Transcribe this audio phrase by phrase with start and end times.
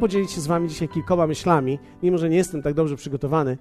[0.00, 3.58] podzielić się z wami dzisiaj kilkoma myślami, mimo że nie jestem tak dobrze przygotowany,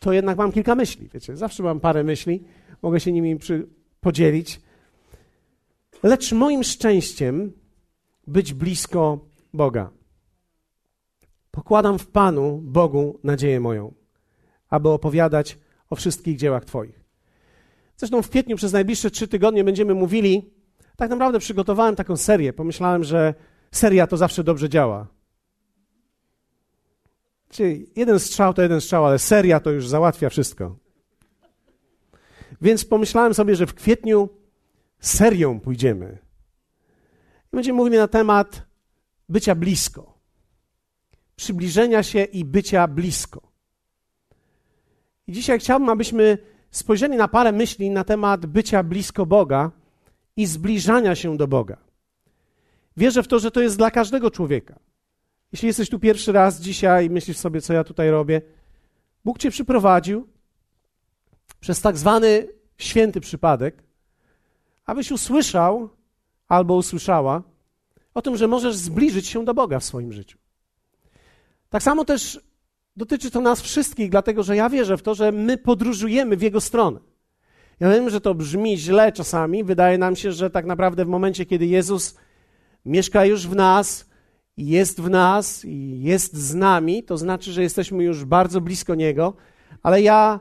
[0.00, 2.44] to jednak mam kilka myśli, wiecie, zawsze mam parę myśli,
[2.82, 3.66] mogę się nimi przy,
[4.00, 4.60] podzielić.
[6.02, 7.52] Lecz moim szczęściem
[8.26, 9.18] być blisko
[9.54, 9.90] Boga.
[11.50, 13.94] Pokładam w Panu, Bogu, nadzieję moją,
[14.68, 15.58] aby opowiadać
[15.90, 17.00] o wszystkich dziełach Twoich.
[17.96, 20.50] Zresztą w kwietniu przez najbliższe trzy tygodnie będziemy mówili,
[20.96, 22.52] tak naprawdę przygotowałem taką serię.
[22.52, 23.34] Pomyślałem, że
[23.70, 25.06] seria to zawsze dobrze działa.
[27.50, 30.76] Czyli jeden strzał to jeden strzał, ale seria to już załatwia wszystko.
[32.60, 34.28] Więc pomyślałem sobie, że w kwietniu
[35.00, 36.18] serią pójdziemy.
[37.52, 38.62] I będziemy mówili na temat
[39.28, 40.18] bycia blisko.
[41.36, 43.42] Przybliżenia się i bycia blisko.
[45.26, 46.38] I dzisiaj chciałbym, abyśmy
[46.70, 49.70] spojrzeli na parę myśli na temat bycia blisko Boga
[50.36, 51.76] i zbliżania się do Boga.
[52.96, 54.78] Wierzę w to, że to jest dla każdego człowieka.
[55.52, 58.42] Jeśli jesteś tu pierwszy raz dzisiaj i myślisz sobie, co ja tutaj robię,
[59.24, 60.28] Bóg cię przyprowadził
[61.60, 62.48] przez tak zwany
[62.78, 63.82] święty przypadek,
[64.86, 65.88] abyś usłyszał
[66.48, 67.42] albo usłyszała
[68.14, 70.38] o tym, że możesz zbliżyć się do Boga w swoim życiu.
[71.68, 72.40] Tak samo też
[72.96, 76.60] dotyczy to nas wszystkich, dlatego że ja wierzę w to, że my podróżujemy w Jego
[76.60, 77.00] stronę.
[77.80, 79.64] Ja wiem, że to brzmi źle czasami.
[79.64, 82.16] Wydaje nam się, że tak naprawdę w momencie, kiedy Jezus
[82.84, 84.09] mieszka już w nas,
[84.68, 89.34] jest w nas i jest z nami, to znaczy, że jesteśmy już bardzo blisko Niego,
[89.82, 90.40] ale ja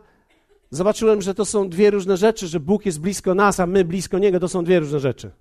[0.72, 4.20] zobaczyłem, że to są dwie różne rzeczy, że Bóg jest blisko nas, a my blisko
[4.20, 5.32] Niego, to są dwie różne rzeczy.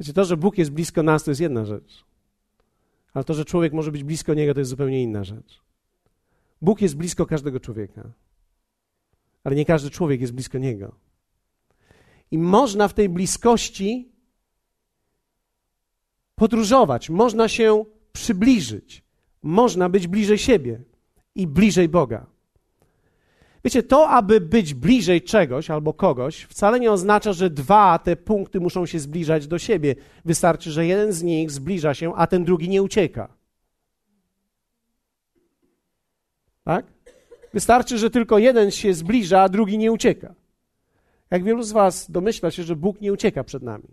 [0.00, 2.04] Wiecie, to, że Bóg jest blisko nas, to jest jedna rzecz.
[3.14, 5.62] Ale to, że człowiek może być blisko Niego, to jest zupełnie inna rzecz.
[6.62, 8.10] Bóg jest blisko każdego człowieka,
[9.44, 11.09] ale nie każdy człowiek jest blisko Niego.
[12.30, 14.12] I można w tej bliskości
[16.34, 19.02] podróżować, można się przybliżyć,
[19.42, 20.80] można być bliżej siebie
[21.34, 22.26] i bliżej Boga.
[23.64, 28.60] Wiecie, to, aby być bliżej czegoś albo kogoś, wcale nie oznacza, że dwa te punkty
[28.60, 29.94] muszą się zbliżać do siebie.
[30.24, 33.28] Wystarczy, że jeden z nich zbliża się, a ten drugi nie ucieka.
[36.64, 36.86] Tak?
[37.54, 40.34] Wystarczy, że tylko jeden się zbliża, a drugi nie ucieka.
[41.30, 43.88] Jak wielu z Was domyśla się, że Bóg nie ucieka przed nami.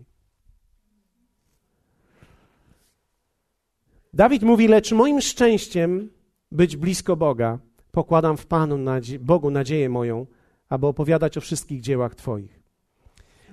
[4.14, 6.10] Dawid mówi: Lecz moim szczęściem
[6.52, 7.58] być blisko Boga,
[7.92, 10.26] pokładam w Panu nadzie Bogu nadzieję moją,
[10.68, 12.60] aby opowiadać o wszystkich dziełach Twoich.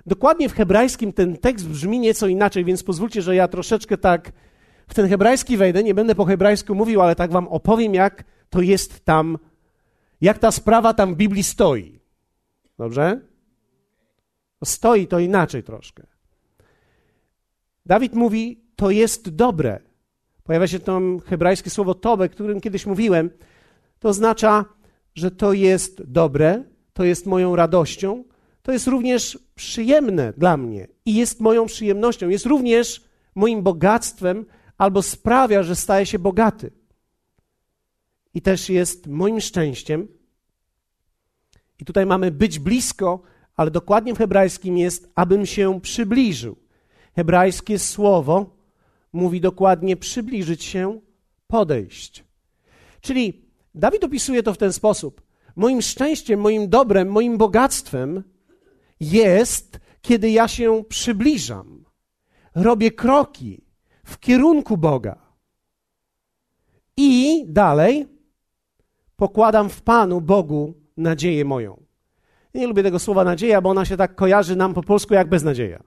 [0.06, 4.32] Dokładnie w hebrajskim ten tekst brzmi nieco inaczej, więc pozwólcie, że ja troszeczkę tak
[4.88, 5.84] w ten hebrajski wejdę.
[5.84, 9.38] Nie będę po hebrajsku mówił, ale tak Wam opowiem, jak to jest tam,
[10.22, 12.00] jak ta sprawa tam w Biblii stoi.
[12.78, 13.22] Dobrze?
[14.64, 16.08] Stoi to inaczej troszkę.
[17.86, 19.80] Dawid mówi, to jest dobre.
[20.44, 23.30] Pojawia się tam hebrajskie słowo tobe, którym kiedyś mówiłem.
[24.00, 24.66] To oznacza,
[25.16, 26.64] że to jest dobre,
[26.94, 28.24] to jest moją radością,
[28.62, 33.04] to jest również przyjemne dla mnie i jest moją przyjemnością, jest również
[33.36, 34.46] moim bogactwem
[34.78, 36.72] albo sprawia, że staję się bogaty.
[38.34, 40.08] I też jest moim szczęściem.
[41.80, 43.22] I tutaj mamy być blisko
[43.56, 46.56] ale dokładnie w hebrajskim jest, abym się przybliżył.
[47.16, 48.56] Hebrajskie słowo
[49.14, 51.00] mówi dokładnie przybliżyć się,
[51.48, 52.24] podejść.
[53.02, 53.46] Czyli
[53.76, 55.22] Dawid opisuje to w ten sposób.
[55.56, 58.24] Moim szczęściem, moim dobrem, moim bogactwem
[59.00, 61.86] jest, kiedy ja się przybliżam,
[62.56, 63.66] robię kroki
[64.06, 65.18] w kierunku Boga.
[66.98, 68.08] I dalej
[69.16, 71.85] pokładam w Panu Bogu nadzieję moją.
[72.56, 75.30] Ja nie lubię tego słowa nadzieja, bo ona się tak kojarzy nam po polsku jak
[75.30, 75.84] beznadzieja.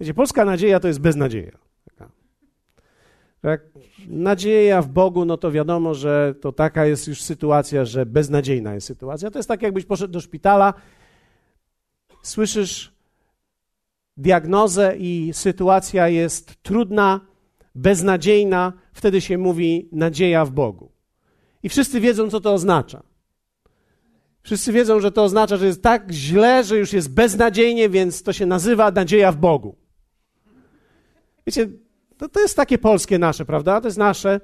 [0.00, 1.58] Wiecie, polska nadzieja to jest beznadzieja.
[3.42, 3.60] Jak
[4.08, 8.86] nadzieja w Bogu, no to wiadomo, że to taka jest już sytuacja, że beznadziejna jest
[8.86, 9.30] sytuacja.
[9.30, 10.74] To jest tak, jakbyś poszedł do szpitala,
[12.22, 12.94] słyszysz
[14.16, 17.20] diagnozę i sytuacja jest trudna,
[17.74, 20.92] beznadziejna, wtedy się mówi nadzieja w Bogu.
[21.62, 23.13] I wszyscy wiedzą, co to oznacza.
[24.44, 28.32] Wszyscy wiedzą, że to oznacza, że jest tak źle, że już jest beznadziejnie, więc to
[28.32, 29.76] się nazywa nadzieja w Bogu.
[31.46, 31.68] Wiecie,
[32.18, 33.80] to, to jest takie polskie nasze, prawda?
[33.80, 34.40] To jest nasze,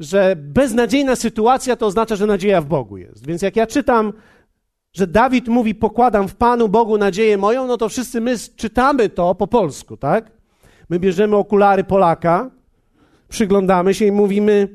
[0.00, 3.26] że beznadziejna sytuacja to oznacza, że nadzieja w Bogu jest.
[3.26, 4.12] Więc jak ja czytam,
[4.92, 9.34] że Dawid mówi, pokładam w Panu Bogu nadzieję moją, no to wszyscy my czytamy to
[9.34, 10.30] po polsku, tak?
[10.88, 12.50] My bierzemy okulary Polaka,
[13.28, 14.68] przyglądamy się i mówimy,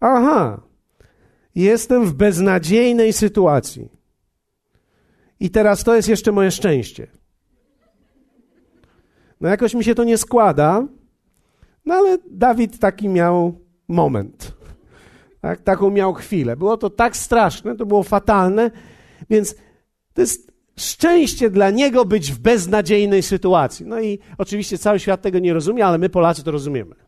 [0.00, 0.60] aha,
[1.54, 3.93] jestem w beznadziejnej sytuacji.
[5.40, 7.06] I teraz to jest jeszcze moje szczęście.
[9.40, 10.86] No jakoś mi się to nie składa,
[11.86, 14.52] no ale Dawid taki miał moment.
[15.40, 16.56] Tak, taką miał chwilę.
[16.56, 18.70] Było to tak straszne, to było fatalne,
[19.30, 19.54] więc
[20.14, 23.86] to jest szczęście dla niego być w beznadziejnej sytuacji.
[23.86, 27.03] No i oczywiście cały świat tego nie rozumie, ale my Polacy to rozumiemy.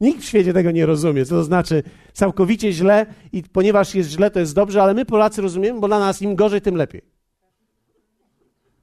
[0.00, 1.82] Nikt w świecie tego nie rozumie, co to znaczy
[2.12, 5.98] całkowicie źle i ponieważ jest źle, to jest dobrze, ale my Polacy rozumiemy, bo dla
[5.98, 7.02] nas im gorzej, tym lepiej.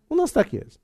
[0.10, 0.82] U nas tak jest.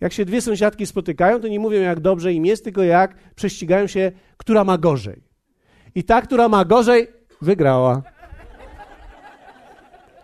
[0.00, 3.86] Jak się dwie sąsiadki spotykają, to nie mówią jak dobrze im jest, tylko jak prześcigają
[3.86, 5.22] się, która ma gorzej.
[5.94, 7.08] I ta, która ma gorzej,
[7.42, 8.02] wygrała.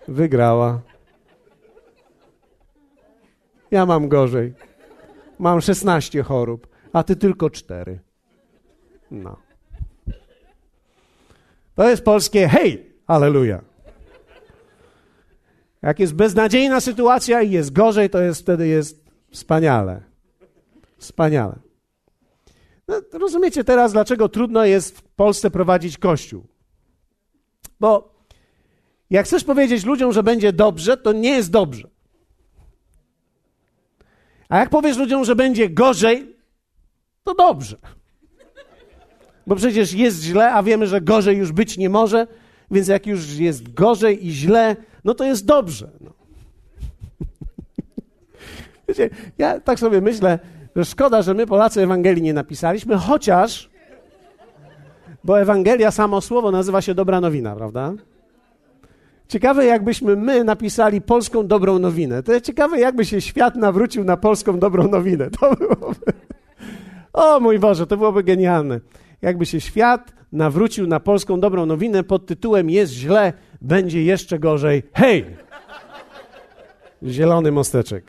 [0.09, 0.81] Wygrała.
[3.71, 4.55] Ja mam gorzej.
[5.39, 8.01] Mam 16 chorób, a ty tylko 4.
[9.11, 9.37] No.
[11.75, 13.63] To jest polskie hej, aleluja.
[15.83, 20.03] Jak jest beznadziejna sytuacja i jest gorzej, to jest wtedy jest wspaniale.
[20.99, 21.59] Wspaniale.
[22.89, 26.47] No, rozumiecie teraz, dlaczego trudno jest w Polsce prowadzić kościół?
[27.81, 28.15] Bo
[29.11, 31.89] jak chcesz powiedzieć ludziom, że będzie dobrze, to nie jest dobrze.
[34.49, 36.37] A jak powiesz ludziom, że będzie gorzej,
[37.25, 37.77] to dobrze.
[39.47, 42.27] Bo przecież jest źle, a wiemy, że gorzej już być nie może,
[42.71, 45.91] więc jak już jest gorzej i źle, no to jest dobrze.
[46.01, 46.11] No.
[48.89, 50.39] Wiecie, ja tak sobie myślę,
[50.77, 53.71] że szkoda, że my Polacy Ewangelii nie napisaliśmy, chociaż,
[55.25, 57.93] bo Ewangelia, samo słowo nazywa się dobra nowina, prawda?
[59.29, 62.23] Ciekawe, jakbyśmy my napisali polską dobrą nowinę.
[62.23, 65.31] To ciekawe, jakby się świat nawrócił na polską dobrą nowinę.
[65.31, 66.13] To byłoby...
[67.13, 68.81] O mój Boże, to byłoby genialne.
[69.23, 74.83] Jakby się świat nawrócił na polską dobrą nowinę pod tytułem Jest źle, będzie jeszcze gorzej.
[74.95, 75.25] Hej!
[77.03, 78.05] Zielony mosteczek.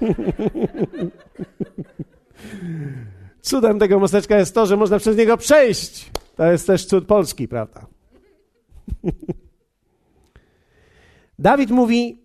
[3.40, 6.10] Cudem tego mosteczka jest to, że można przez niego przejść.
[6.36, 7.86] To jest też cud Polski, prawda?
[11.38, 12.22] Dawid mówi: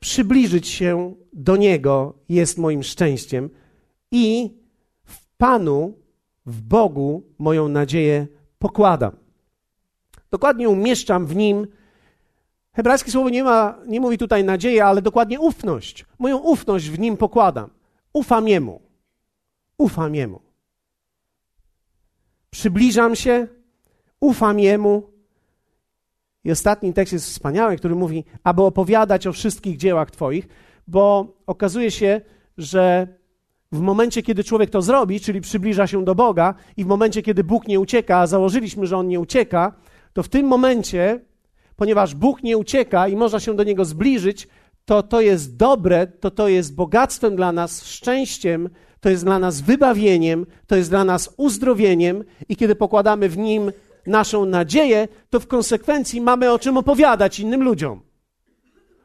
[0.00, 3.50] Przybliżyć się do Niego jest moim szczęściem
[4.10, 4.54] i
[5.04, 6.03] w Panu,
[6.46, 8.26] w Bogu moją nadzieję
[8.58, 9.16] pokładam.
[10.30, 11.66] Dokładnie umieszczam w Nim.
[12.72, 16.06] Hebrajskie słowo nie, ma, nie mówi tutaj nadzieję, ale dokładnie ufność.
[16.18, 17.70] Moją ufność w Nim pokładam.
[18.12, 18.80] Ufam Jemu.
[19.78, 20.40] Ufam Jemu.
[22.50, 23.48] Przybliżam się,
[24.20, 25.10] ufam Jemu
[26.44, 30.48] i ostatni tekst jest wspaniały, który mówi, aby opowiadać o wszystkich dziełach Twoich,
[30.86, 32.20] bo okazuje się,
[32.58, 33.08] że
[33.74, 37.44] w momencie, kiedy człowiek to zrobi, czyli przybliża się do Boga, i w momencie, kiedy
[37.44, 39.72] Bóg nie ucieka, a założyliśmy, że on nie ucieka,
[40.12, 41.20] to w tym momencie,
[41.76, 44.48] ponieważ Bóg nie ucieka i można się do niego zbliżyć,
[44.84, 48.68] to to jest dobre, to to jest bogactwem dla nas, szczęściem,
[49.00, 53.72] to jest dla nas wybawieniem, to jest dla nas uzdrowieniem, i kiedy pokładamy w nim
[54.06, 58.00] naszą nadzieję, to w konsekwencji mamy o czym opowiadać innym ludziom.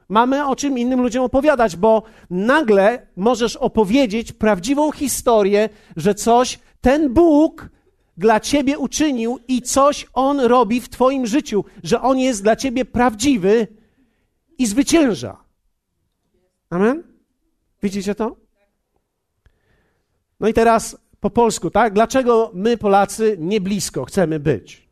[0.10, 7.14] Mamy o czym innym ludziom opowiadać, bo nagle możesz opowiedzieć prawdziwą historię, że coś ten
[7.14, 7.70] Bóg
[8.18, 12.86] dla ciebie uczynił i coś on robi w twoim życiu, że on jest dla ciebie
[12.86, 13.68] prawdziwy
[14.58, 15.38] i zwycięża.
[16.70, 17.04] Amen?
[17.84, 18.36] Widzicie to?
[20.40, 21.94] No i teraz po polsku, tak?
[21.94, 24.89] Dlaczego my, Polacy, nie blisko chcemy być?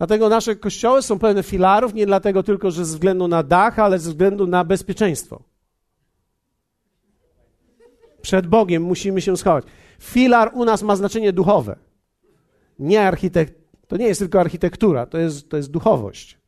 [0.00, 3.98] Dlatego nasze kościoły są pełne filarów, nie dlatego tylko, że ze względu na dach, ale
[3.98, 5.42] ze względu na bezpieczeństwo.
[8.22, 9.64] Przed Bogiem musimy się schować.
[9.98, 11.76] Filar u nas ma znaczenie duchowe.
[12.78, 13.54] Nie architekt,
[13.88, 16.38] to nie jest tylko architektura, to jest, to jest duchowość.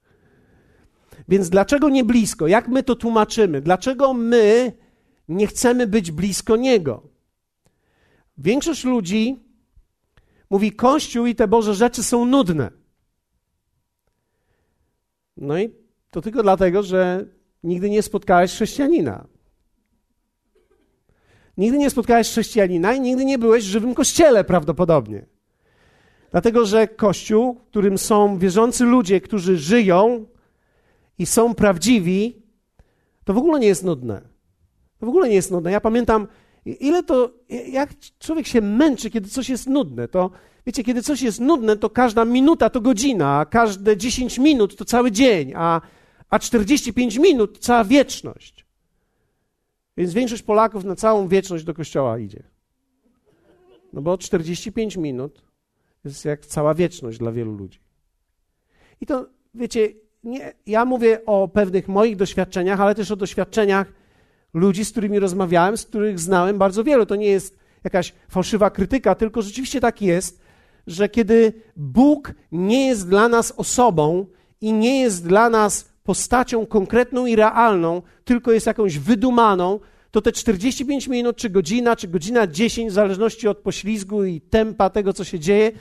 [1.29, 2.47] Więc dlaczego nie blisko?
[2.47, 3.61] Jak my to tłumaczymy?
[3.61, 4.73] Dlaczego my
[5.29, 7.03] nie chcemy być blisko Niego?
[8.39, 9.43] Większość ludzi
[10.51, 12.82] mówi: Kościół i te Boże rzeczy są nudne.
[15.37, 15.71] No i
[16.11, 17.27] to tylko dlatego, że
[17.63, 19.27] nigdy nie spotkałeś chrześcijanina.
[21.57, 25.27] Nigdy nie spotkałeś chrześcijanina i nigdy nie byłeś w żywym kościele prawdopodobnie.
[26.31, 30.27] Dlatego, że kościół, w którym są wierzący ludzie, którzy żyją
[31.19, 32.43] i są prawdziwi,
[33.25, 34.23] to w ogóle nie jest nudne.
[34.99, 35.73] To w ogóle nie jest nudne.
[35.73, 36.29] Ja pamiętam,
[36.65, 37.31] ile to,
[37.69, 40.09] jak człowiek się męczy, kiedy coś jest nudne.
[40.09, 40.31] To
[40.67, 44.85] Wiecie, kiedy coś jest nudne, to każda minuta to godzina, a każde 10 minut to
[44.85, 45.81] cały dzień, a,
[46.31, 48.67] a 45 minut cała wieczność.
[49.97, 52.43] Więc większość Polaków na całą wieczność do kościoła idzie.
[53.93, 55.43] No bo 45 minut
[56.05, 57.81] jest jak cała wieczność dla wielu ludzi.
[59.01, 59.89] I to, wiecie,
[60.25, 63.93] nie, ja mówię o pewnych moich doświadczeniach, ale też o doświadczeniach
[64.55, 67.07] ludzi, z którymi rozmawiałem, z których znałem bardzo wielu.
[67.07, 70.42] To nie jest jakaś fałszywa krytyka, tylko rzeczywiście tak jest,
[70.87, 74.27] że kiedy Bóg nie jest dla nas osobą
[74.61, 80.33] i nie jest dla nas postacią konkretną i realną, tylko jest jakąś wydumaną, to te
[80.33, 85.25] 45 minut, czy godzina, czy godzina 10, w zależności od poślizgu i tempa tego, co
[85.25, 85.73] się dzieje,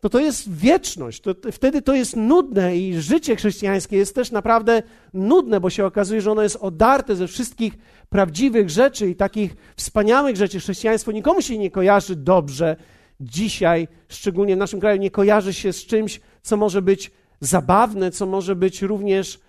[0.00, 1.20] to to jest wieczność.
[1.20, 4.82] To, wtedy to jest nudne i życie chrześcijańskie jest też naprawdę
[5.14, 7.72] nudne, bo się okazuje, że ono jest odarte ze wszystkich
[8.08, 10.60] prawdziwych rzeczy i takich wspaniałych rzeczy.
[10.60, 12.76] Chrześcijaństwo nikomu się nie kojarzy dobrze
[13.22, 17.10] dzisiaj, szczególnie w naszym kraju, nie kojarzy się z czymś, co może być
[17.40, 19.40] zabawne, co może być również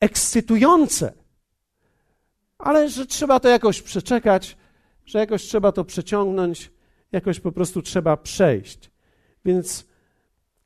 [0.00, 1.12] ekscytujące.
[2.58, 4.56] Ale że trzeba to jakoś przeczekać,
[5.06, 6.70] że jakoś trzeba to przeciągnąć,
[7.12, 8.90] jakoś po prostu trzeba przejść.
[9.44, 9.86] Więc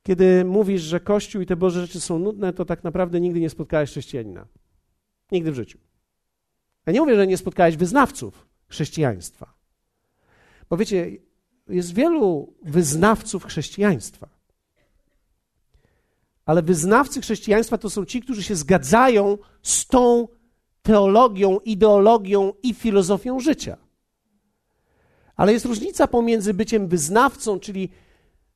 [0.02, 3.50] kiedy mówisz, że Kościół i te Boże rzeczy są nudne, to tak naprawdę nigdy nie
[3.50, 4.46] spotkałeś chrześcijanina.
[5.32, 5.78] Nigdy w życiu.
[6.86, 9.54] Ja nie mówię, że nie spotkałeś wyznawców chrześcijaństwa.
[10.70, 11.10] Bo wiecie,
[11.68, 14.28] jest wielu wyznawców chrześcijaństwa.
[16.44, 20.28] Ale wyznawcy chrześcijaństwa to są ci, którzy się zgadzają z tą
[20.82, 23.76] teologią, ideologią i filozofią życia.
[25.36, 27.88] Ale jest różnica pomiędzy byciem wyznawcą, czyli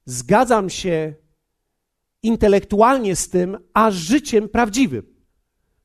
[0.04, 1.14] zgadzam się
[2.22, 5.06] intelektualnie z tym, a życiem prawdziwym,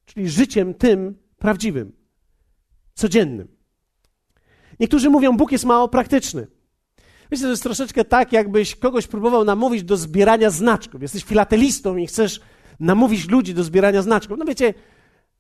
[0.05, 1.91] czyli życiem tym prawdziwym,
[2.93, 3.47] codziennym.
[4.79, 6.47] Niektórzy mówią, Bóg jest mało praktyczny.
[7.31, 11.01] Myślę, że jest troszeczkę tak, jakbyś kogoś próbował namówić do zbierania znaczków.
[11.01, 12.41] Jesteś filatelistą i chcesz
[12.79, 14.37] namówić ludzi do zbierania znaczków.
[14.37, 14.73] No wiecie,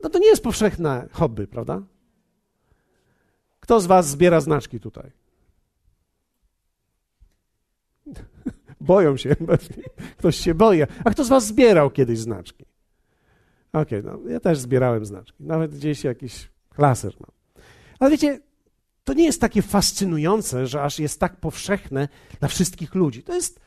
[0.03, 1.81] no to nie jest powszechne hobby, prawda?
[3.59, 5.11] Kto z was zbiera znaczki tutaj?
[8.81, 9.35] Boją się.
[10.17, 10.81] Ktoś się boi.
[11.05, 12.65] A kto z was zbierał kiedyś znaczki?
[13.73, 15.43] Okej, okay, no ja też zbierałem znaczki.
[15.43, 17.31] Nawet gdzieś jakiś laser mam.
[17.99, 18.39] Ale wiecie,
[19.07, 22.07] to nie jest takie fascynujące, że aż jest tak powszechne
[22.39, 23.23] dla wszystkich ludzi.
[23.23, 23.59] To, jest,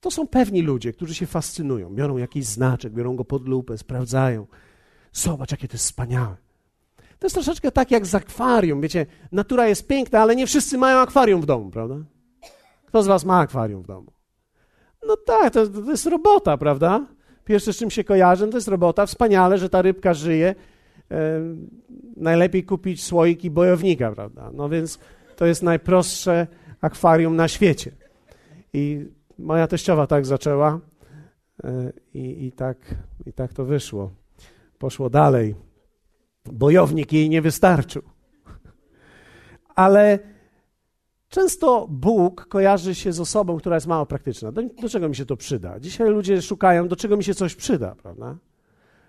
[0.00, 1.94] to są pewni ludzie, którzy się fascynują.
[1.94, 4.46] Biorą jakiś znaczek, biorą go pod lupę, sprawdzają.
[5.12, 6.36] Zobacz, jakie to jest wspaniałe.
[7.18, 8.80] To jest troszeczkę tak jak z akwarium.
[8.80, 11.94] Wiecie, natura jest piękna, ale nie wszyscy mają akwarium w domu, prawda?
[12.86, 14.12] Kto z was ma akwarium w domu?
[15.06, 17.06] No tak, to, to jest robota, prawda?
[17.44, 19.06] Pierwsze, z czym się kojarzę, to jest robota.
[19.06, 20.54] Wspaniale, że ta rybka żyje
[22.16, 24.50] najlepiej kupić słoik i bojownika, prawda?
[24.54, 24.98] No więc
[25.36, 26.46] to jest najprostsze
[26.80, 27.90] akwarium na świecie.
[28.72, 29.06] I
[29.38, 30.80] moja teściowa tak zaczęła
[31.64, 32.94] e, i, i, tak,
[33.26, 34.10] i tak to wyszło.
[34.78, 35.54] Poszło dalej.
[36.52, 38.02] Bojownik jej nie wystarczył.
[39.74, 40.18] Ale
[41.28, 44.52] często Bóg kojarzy się z osobą, która jest mało praktyczna.
[44.52, 45.80] Do, do czego mi się to przyda?
[45.80, 48.36] Dzisiaj ludzie szukają, do czego mi się coś przyda, prawda?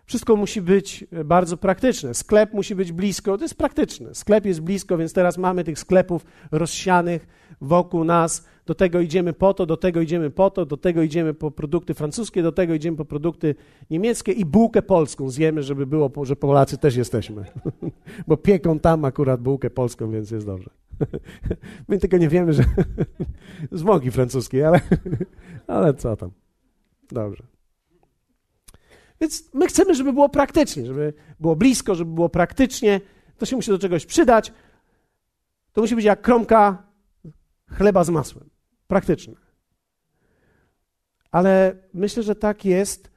[0.05, 2.13] Wszystko musi być e, bardzo praktyczne.
[2.13, 4.15] Sklep musi być blisko, to jest praktyczne.
[4.15, 7.27] Sklep jest blisko, więc teraz mamy tych sklepów rozsianych
[7.61, 8.45] wokół nas.
[8.65, 11.93] Do tego idziemy po to, do tego idziemy po to, do tego idziemy po produkty
[11.93, 13.55] francuskie, do tego idziemy po produkty
[13.89, 17.45] niemieckie i bułkę polską zjemy, żeby było, że Polacy też jesteśmy.
[18.27, 20.69] Bo pieką tam akurat bułkę polską, więc jest dobrze.
[21.87, 22.63] My tylko nie wiemy, że
[23.71, 24.81] zmogi francuskie, ale,
[25.67, 26.31] ale co tam.
[27.11, 27.54] Dobrze.
[29.21, 33.01] Więc my chcemy, żeby było praktycznie, żeby było blisko, żeby było praktycznie.
[33.37, 34.53] To się musi do czegoś przydać.
[35.73, 36.83] To musi być jak kromka
[37.69, 38.49] chleba z masłem.
[38.87, 39.33] Praktyczne.
[41.31, 43.11] Ale myślę, że tak jest,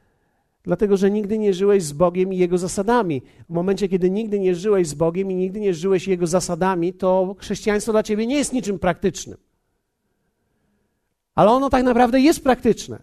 [0.62, 3.22] dlatego że nigdy nie żyłeś z Bogiem i Jego zasadami.
[3.48, 7.36] W momencie, kiedy nigdy nie żyłeś z Bogiem i nigdy nie żyłeś Jego zasadami, to
[7.38, 9.38] chrześcijaństwo dla ciebie nie jest niczym praktycznym.
[11.34, 13.02] Ale ono tak naprawdę jest praktyczne.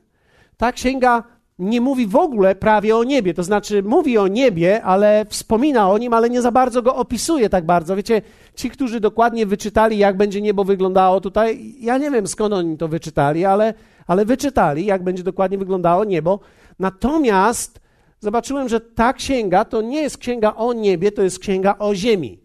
[0.58, 1.24] Ta księga
[1.60, 3.34] nie mówi w ogóle prawie o niebie.
[3.34, 7.50] To znaczy, mówi o niebie, ale wspomina o nim, ale nie za bardzo go opisuje
[7.50, 7.96] tak bardzo.
[7.96, 8.22] Wiecie,
[8.56, 12.88] ci, którzy dokładnie wyczytali, jak będzie niebo wyglądało tutaj, ja nie wiem skąd oni to
[12.88, 13.74] wyczytali, ale,
[14.08, 16.40] ale wyczytali, jak będzie dokładnie wyglądało niebo.
[16.80, 17.80] Natomiast
[18.20, 22.40] zobaczyłem, że ta księga to nie jest księga o niebie, to jest księga o ziemi.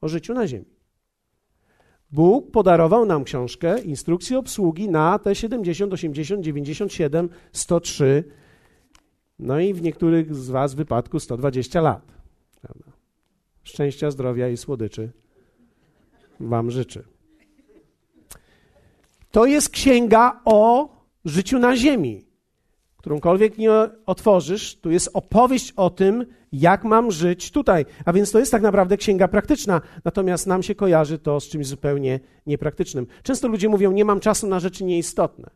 [0.00, 0.75] O życiu na ziemi.
[2.16, 8.24] Bóg podarował nam książkę instrukcji obsługi na te 70, 80, 97, 103,
[9.38, 12.02] no i w niektórych z Was wypadku 120 lat.
[12.60, 12.92] Prawda?
[13.62, 15.10] Szczęścia, zdrowia i słodyczy
[16.40, 17.02] Wam życzę.
[19.30, 20.88] To jest księga o
[21.24, 22.25] życiu na ziemi
[23.06, 23.70] którąkolwiek nie
[24.06, 27.86] otworzysz, tu jest opowieść o tym, jak mam żyć tutaj.
[28.04, 31.66] A więc to jest tak naprawdę księga praktyczna, natomiast nam się kojarzy to z czymś
[31.66, 33.06] zupełnie niepraktycznym.
[33.22, 35.50] Często ludzie mówią, nie mam czasu na rzeczy nieistotne.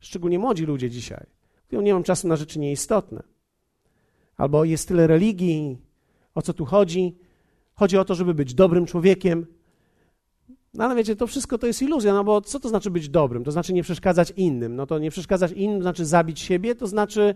[0.00, 1.26] Szczególnie młodzi ludzie dzisiaj.
[1.72, 3.22] Mówią, nie mam czasu na rzeczy nieistotne.
[4.36, 5.78] Albo jest tyle religii,
[6.34, 7.16] o co tu chodzi.
[7.74, 9.46] Chodzi o to, żeby być dobrym człowiekiem.
[10.74, 13.44] No ale wiecie, to wszystko to jest iluzja, no bo co to znaczy być dobrym?
[13.44, 14.76] To znaczy nie przeszkadzać innym.
[14.76, 17.34] No to nie przeszkadzać innym to znaczy zabić siebie, to znaczy.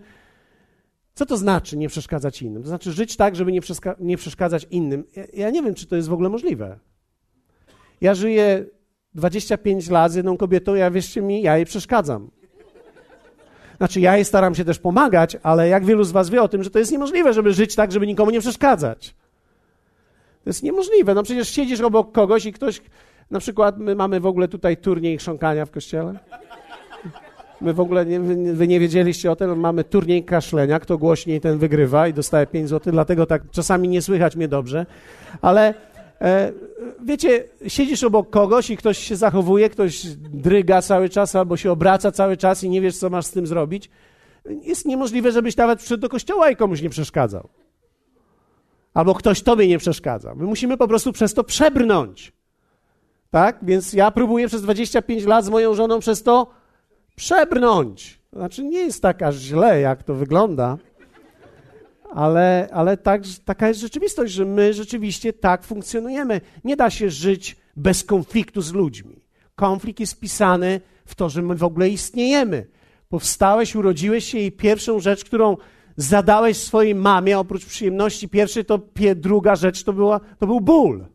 [1.13, 2.61] Co to znaczy nie przeszkadzać innym?
[2.61, 3.59] To znaczy żyć tak, żeby nie,
[3.99, 5.03] nie przeszkadzać innym.
[5.15, 6.79] Ja, ja nie wiem, czy to jest w ogóle możliwe.
[8.01, 8.65] Ja żyję
[9.13, 12.31] 25 lat z jedną kobietą, ja wierzcie mi, ja jej przeszkadzam.
[13.77, 16.63] Znaczy, ja jej staram się też pomagać, ale jak wielu z Was wie o tym,
[16.63, 19.15] że to jest niemożliwe, żeby żyć tak, żeby nikomu nie przeszkadzać.
[20.43, 21.13] To jest niemożliwe.
[21.13, 22.81] No przecież siedzisz obok kogoś i ktoś,
[23.31, 26.19] na przykład my mamy w ogóle tutaj turniej chrząkania w kościele.
[27.61, 28.19] My w ogóle, nie,
[28.53, 32.69] wy nie wiedzieliście o tym, mamy turniej kaszlenia, kto głośniej ten wygrywa i dostaje 5
[32.69, 34.85] zł, dlatego tak czasami nie słychać mnie dobrze,
[35.41, 35.73] ale
[36.21, 36.51] e,
[37.05, 42.11] wiecie, siedzisz obok kogoś i ktoś się zachowuje, ktoś dryga cały czas albo się obraca
[42.11, 43.89] cały czas i nie wiesz, co masz z tym zrobić.
[44.61, 47.49] Jest niemożliwe, żebyś nawet przyszedł do kościoła i komuś nie przeszkadzał.
[48.93, 50.35] Albo ktoś tobie nie przeszkadza.
[50.35, 52.34] My musimy po prostu przez to przebrnąć.
[53.31, 53.59] Tak?
[53.61, 56.47] Więc ja próbuję przez 25 lat z moją żoną przez to
[57.15, 58.19] przebrnąć.
[58.33, 60.77] Znaczy, nie jest tak aż źle, jak to wygląda,
[62.13, 66.41] ale, ale tak, taka jest rzeczywistość, że my rzeczywiście tak funkcjonujemy.
[66.63, 69.21] Nie da się żyć bez konfliktu z ludźmi.
[69.55, 72.67] Konflikt jest pisany w to, że my w ogóle istniejemy.
[73.09, 75.57] Powstałeś, urodziłeś się i pierwszą rzecz, którą
[75.97, 78.79] zadałeś swojej mamie, oprócz przyjemności pierwszej, to
[79.15, 81.05] druga rzecz to, była, to był ból.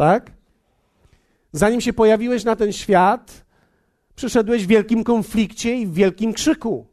[0.00, 0.32] Tak?
[1.52, 3.44] Zanim się pojawiłeś na ten świat,
[4.14, 6.86] przyszedłeś w wielkim konflikcie i w wielkim krzyku.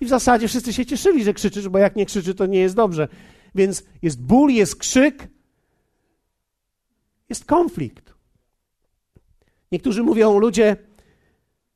[0.00, 2.74] I w zasadzie wszyscy się cieszyli, że krzyczysz, bo jak nie krzyczy, to nie jest
[2.74, 3.08] dobrze.
[3.54, 5.28] Więc jest ból, jest krzyk,
[7.28, 8.14] jest konflikt.
[9.72, 10.76] Niektórzy mówią, ludzie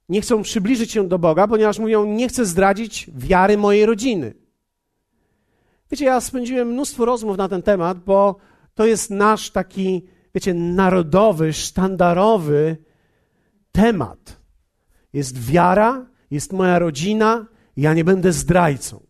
[0.09, 4.35] nie chcą przybliżyć się do Boga, ponieważ mówią, nie chcę zdradzić wiary mojej rodziny.
[5.91, 8.37] Wiecie, ja spędziłem mnóstwo rozmów na ten temat, bo
[8.75, 12.77] to jest nasz taki, wiecie, narodowy, sztandarowy
[13.73, 14.41] temat.
[15.13, 19.01] Jest wiara, jest moja rodzina, ja nie będę zdrajcą.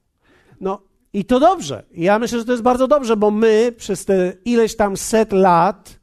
[0.61, 0.83] No
[1.13, 1.85] i to dobrze.
[1.95, 6.01] Ja myślę, że to jest bardzo dobrze, bo my przez te ileś tam set lat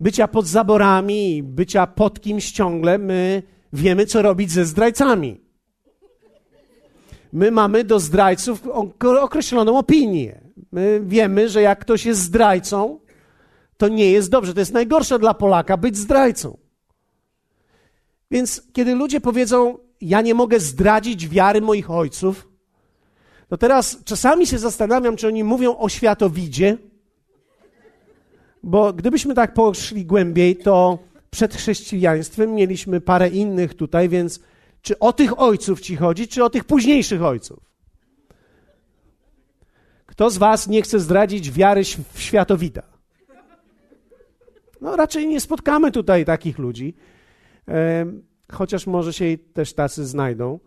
[0.00, 3.42] bycia pod zaborami, bycia pod kimś ciągle, my
[3.72, 5.40] wiemy, co robić ze zdrajcami.
[7.32, 8.66] My mamy do zdrajców
[9.20, 10.40] określoną opinię.
[10.72, 13.00] My wiemy, że jak ktoś jest zdrajcą,
[13.78, 14.54] to nie jest dobrze.
[14.54, 16.58] To jest najgorsze dla Polaka być zdrajcą.
[18.30, 22.48] Więc kiedy ludzie powiedzą, ja nie mogę zdradzić wiary moich ojców,
[23.48, 26.78] to teraz czasami się zastanawiam, czy oni mówią o światowidzie,
[28.62, 30.98] bo gdybyśmy tak poszli głębiej, to
[31.30, 34.40] przed chrześcijaństwem mieliśmy parę innych tutaj, więc
[34.82, 37.58] czy o tych ojców ci chodzi, czy o tych późniejszych ojców?
[40.06, 41.82] Kto z was nie chce zdradzić wiary
[42.14, 42.97] w światowida?
[44.80, 46.94] No raczej nie spotkamy tutaj takich ludzi
[48.52, 50.58] chociaż może się też tacy znajdą.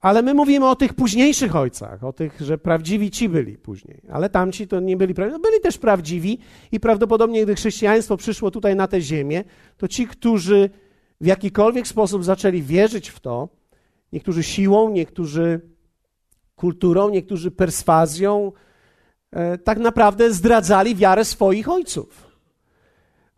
[0.00, 4.02] Ale my mówimy o tych późniejszych ojcach, o tych, że prawdziwi ci byli później.
[4.12, 5.42] Ale tamci to nie byli prawdziwi.
[5.42, 6.38] No, byli też prawdziwi
[6.72, 9.44] i prawdopodobnie, gdy chrześcijaństwo przyszło tutaj na tę ziemię,
[9.76, 10.70] to ci, którzy
[11.20, 13.48] w jakikolwiek sposób zaczęli wierzyć w to,
[14.12, 15.60] niektórzy siłą, niektórzy
[16.56, 18.52] kulturą, niektórzy perswazją,
[19.30, 22.23] e, tak naprawdę zdradzali wiarę swoich ojców.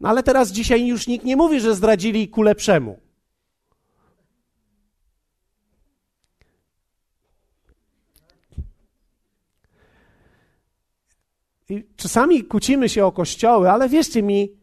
[0.01, 3.01] No ale teraz dzisiaj już nikt nie mówi, że zdradzili ku lepszemu.
[11.69, 14.57] I czasami kłócimy się o kościoły, ale wierzcie mi,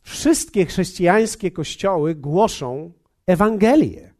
[0.00, 2.92] wszystkie chrześcijańskie kościoły głoszą
[3.26, 4.14] Ewangelię.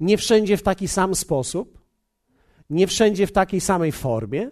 [0.00, 1.78] Nie wszędzie w taki sam sposób,
[2.70, 4.50] nie wszędzie w takiej samej formie,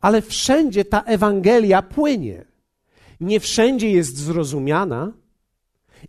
[0.00, 2.53] ale wszędzie ta Ewangelia płynie.
[3.24, 5.12] Nie wszędzie jest zrozumiana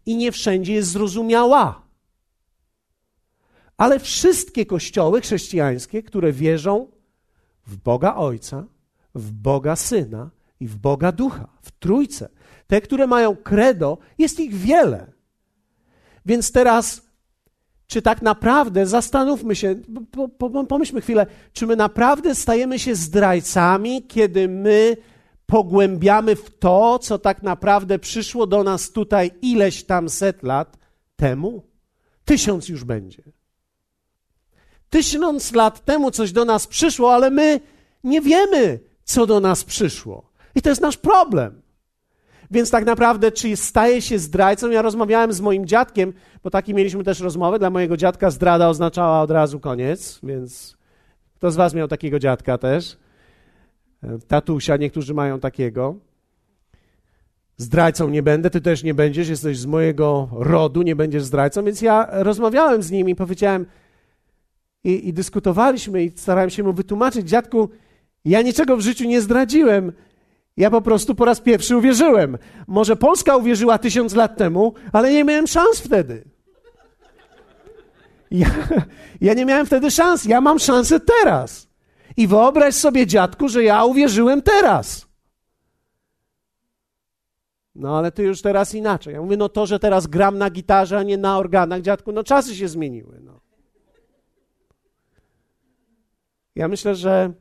[0.05, 1.81] i nie wszędzie jest zrozumiała.
[3.77, 6.87] Ale wszystkie kościoły chrześcijańskie, które wierzą
[7.67, 8.65] w Boga Ojca,
[9.15, 12.29] w Boga Syna i w Boga Ducha, w Trójce.
[12.67, 15.11] Te, które mają credo, jest ich wiele.
[16.25, 17.01] Więc teraz,
[17.87, 19.75] czy tak naprawdę, zastanówmy się,
[20.11, 24.97] po, po, pomyślmy chwilę, czy my naprawdę stajemy się zdrajcami, kiedy my
[25.45, 30.77] pogłębiamy w to, co tak naprawdę przyszło do nas tutaj ileś tam set lat
[31.15, 31.63] temu?
[32.25, 33.23] Tysiąc już będzie.
[34.89, 37.59] Tysiąc lat temu coś do nas przyszło, ale my
[38.03, 40.29] nie wiemy, co do nas przyszło.
[40.55, 41.61] I to jest nasz problem.
[42.51, 44.69] Więc tak naprawdę, czy staje się zdrajcą?
[44.69, 47.59] Ja rozmawiałem z moim dziadkiem, bo taki mieliśmy też rozmowę.
[47.59, 50.77] Dla mojego dziadka zdrada oznaczała od razu koniec, więc
[51.35, 52.97] kto z Was miał takiego dziadka też?
[54.03, 55.95] E, tatusia, niektórzy mają takiego.
[57.57, 61.63] Zdrajcą nie będę, ty też nie będziesz, jesteś z mojego rodu, nie będziesz zdrajcą.
[61.63, 63.65] Więc ja rozmawiałem z nim i powiedziałem,
[64.83, 67.69] i, i dyskutowaliśmy, i starałem się mu wytłumaczyć, dziadku,
[68.25, 69.91] ja niczego w życiu nie zdradziłem.
[70.57, 72.37] Ja po prostu po raz pierwszy uwierzyłem.
[72.67, 76.23] Może Polska uwierzyła tysiąc lat temu, ale nie miałem szans wtedy.
[78.31, 78.47] Ja,
[79.21, 80.25] ja nie miałem wtedy szans.
[80.25, 81.67] Ja mam szansę teraz.
[82.17, 85.07] I wyobraź sobie, dziadku, że ja uwierzyłem teraz.
[87.75, 89.13] No ale ty już teraz inaczej.
[89.13, 92.23] Ja mówię, no to, że teraz gram na gitarze, a nie na organach, dziadku, no
[92.23, 93.19] czasy się zmieniły.
[93.21, 93.39] No.
[96.55, 97.33] Ja myślę, że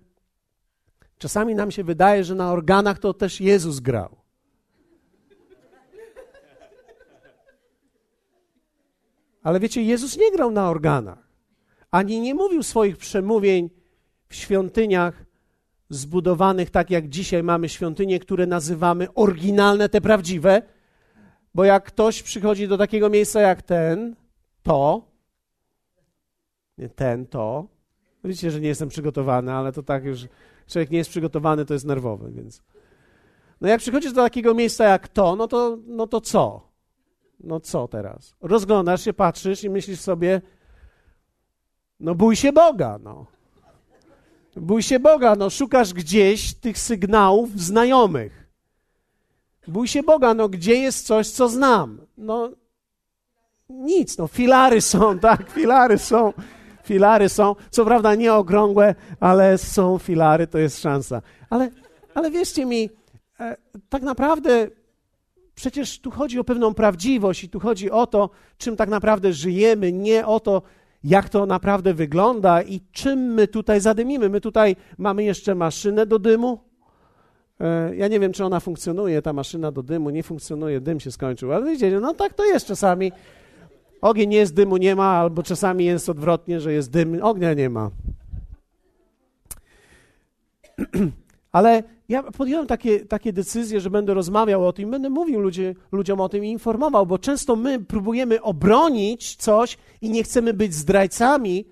[1.19, 4.17] czasami nam się wydaje, że na organach to też Jezus grał.
[9.43, 11.29] Ale wiecie, Jezus nie grał na organach,
[11.91, 13.71] ani nie mówił swoich przemówień
[14.29, 15.25] w świątyniach
[15.89, 20.63] zbudowanych tak jak dzisiaj mamy świątynie, które nazywamy oryginalne, te prawdziwe,
[21.55, 24.17] bo jak ktoś przychodzi do takiego miejsca jak ten,
[24.63, 25.03] to,
[26.79, 27.67] nie ten, to,
[28.25, 30.21] widzicie, że nie jestem przygotowany, ale to tak już,
[30.67, 32.63] człowiek nie jest przygotowany, to jest nerwowy, więc.
[33.61, 36.69] No jak przychodzisz do takiego miejsca jak to, no to, no to co?
[37.41, 38.35] No co teraz?
[38.41, 40.41] Rozglądasz się, patrzysz i myślisz sobie,
[42.01, 43.27] no bój się Boga, no.
[44.57, 48.49] Bój się Boga, no szukasz gdzieś tych sygnałów znajomych.
[49.69, 52.01] Bój się Boga, no gdzie jest coś, co znam?
[52.19, 52.51] No
[53.69, 56.33] nic, no filary są, tak, filary są,
[56.85, 57.57] filary są.
[57.71, 61.23] Co prawda nie okrągłe, ale są filary, to jest szansa.
[61.51, 61.71] Ale,
[62.15, 62.91] ale wierzcie mi,
[63.41, 63.57] e,
[63.89, 64.69] tak naprawdę
[65.55, 69.93] przecież tu chodzi o pewną prawdziwość i tu chodzi o to, czym tak naprawdę żyjemy,
[69.93, 70.63] nie o to,
[71.05, 74.29] jak to naprawdę wygląda i czym my tutaj zadymimy.
[74.29, 76.59] My tutaj mamy jeszcze maszynę do dymu.
[77.61, 80.11] E, ja nie wiem, czy ona funkcjonuje, ta maszyna do dymu.
[80.11, 81.53] Nie funkcjonuje, dym się skończył.
[81.53, 83.13] Ale widzicie, no tak to jest czasami.
[84.01, 87.91] Ogień jest, dymu nie ma, albo czasami jest odwrotnie, że jest dym, ognia nie ma.
[91.53, 96.21] Ale ja podjąłem takie, takie decyzje, że będę rozmawiał o tym, będę mówił ludzie, ludziom
[96.21, 101.65] o tym i informował, bo często my próbujemy obronić coś i nie chcemy być zdrajcami,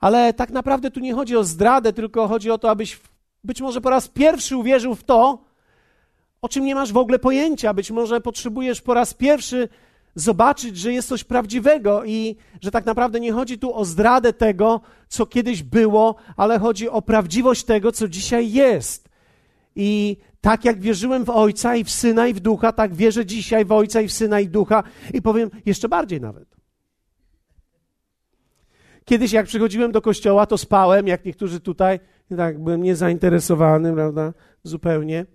[0.00, 3.00] ale tak naprawdę tu nie chodzi o zdradę, tylko chodzi o to, abyś
[3.44, 5.44] być może po raz pierwszy uwierzył w to,
[6.42, 7.74] o czym nie masz w ogóle pojęcia.
[7.74, 9.68] Być może potrzebujesz po raz pierwszy
[10.14, 14.80] zobaczyć, że jest coś prawdziwego i że tak naprawdę nie chodzi tu o zdradę tego,
[15.08, 19.05] co kiedyś było, ale chodzi o prawdziwość tego, co dzisiaj jest.
[19.76, 23.64] I tak jak wierzyłem w Ojca i w Syna i w Ducha, tak wierzę dzisiaj
[23.64, 24.82] w Ojca i w Syna i Ducha
[25.14, 26.56] i powiem jeszcze bardziej nawet.
[29.04, 32.00] Kiedyś jak przychodziłem do kościoła, to spałem, jak niektórzy tutaj,
[32.36, 35.26] tak byłem niezainteresowany, prawda, zupełnie.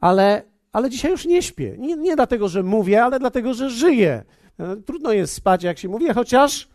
[0.00, 1.76] Ale, ale dzisiaj już nie śpię.
[1.78, 4.24] Nie, nie dlatego, że mówię, ale dlatego, że żyję.
[4.86, 6.68] Trudno jest spać, jak się mówi, chociaż,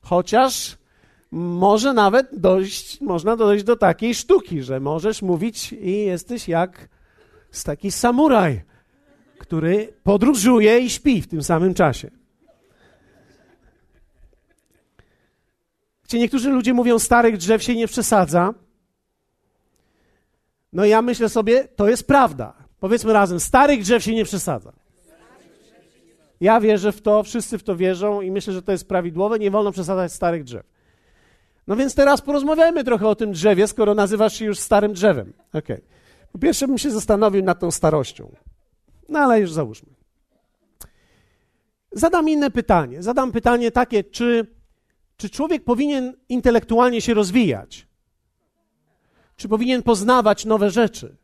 [0.00, 0.78] chociaż
[1.34, 6.88] może nawet dojść, można dojść do takiej sztuki, że możesz mówić i jesteś jak
[7.64, 8.62] taki samuraj,
[9.38, 12.10] który podróżuje i śpi w tym samym czasie.
[16.04, 18.54] Gdzie niektórzy ludzie mówią, starych drzew się nie przesadza.
[20.72, 22.54] No ja myślę sobie, to jest prawda.
[22.80, 24.72] Powiedzmy razem, starych drzew się nie przesadza.
[26.40, 29.38] Ja wierzę w to, wszyscy w to wierzą i myślę, że to jest prawidłowe.
[29.38, 30.73] Nie wolno przesadzać starych drzew.
[31.66, 35.32] No więc teraz porozmawiajmy trochę o tym drzewie, skoro nazywasz się już starym drzewem.
[35.52, 35.80] Okay.
[36.32, 38.32] Po pierwsze bym się zastanowił nad tą starością.
[39.08, 39.88] No ale już załóżmy.
[41.92, 43.02] Zadam inne pytanie.
[43.02, 44.46] Zadam pytanie takie, czy,
[45.16, 47.86] czy człowiek powinien intelektualnie się rozwijać?
[49.36, 51.16] Czy powinien poznawać nowe rzeczy?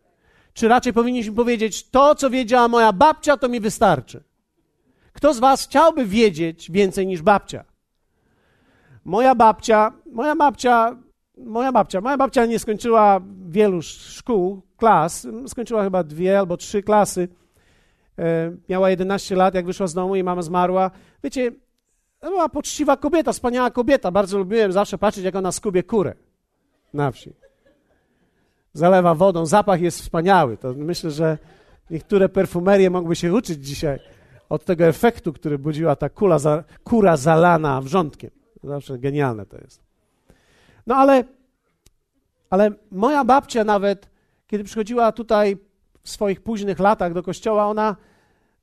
[0.55, 4.23] Czy raczej powinniśmy powiedzieć, to co wiedziała moja babcia, to mi wystarczy?
[5.13, 7.65] Kto z Was chciałby wiedzieć więcej niż babcia?
[9.05, 10.97] Moja babcia, moja babcia,
[11.37, 17.29] moja babcia, moja babcia nie skończyła wielu szkół, klas, skończyła chyba dwie albo trzy klasy.
[18.19, 20.91] E, miała 11 lat, jak wyszła z domu i mama zmarła.
[21.25, 21.53] Wiecie,
[22.21, 24.11] była poczciwa kobieta, wspaniała kobieta.
[24.11, 26.15] Bardzo lubiłem zawsze patrzeć, jak ona skubie kurę
[26.95, 27.33] na wsi.
[28.73, 30.57] Zalewa wodą, zapach jest wspaniały.
[30.57, 31.39] To myślę, że
[31.91, 33.99] niektóre perfumerie mogły się uczyć dzisiaj
[34.49, 36.39] od tego efektu, który budziła ta kula,
[36.85, 38.31] kura zalana wrzątkiem.
[38.65, 39.81] Zawsze genialne to jest.
[40.87, 41.25] No ale,
[42.51, 44.11] ale moja babcia nawet,
[44.47, 45.57] kiedy przychodziła tutaj
[46.03, 47.97] w swoich późnych latach do kościoła, ona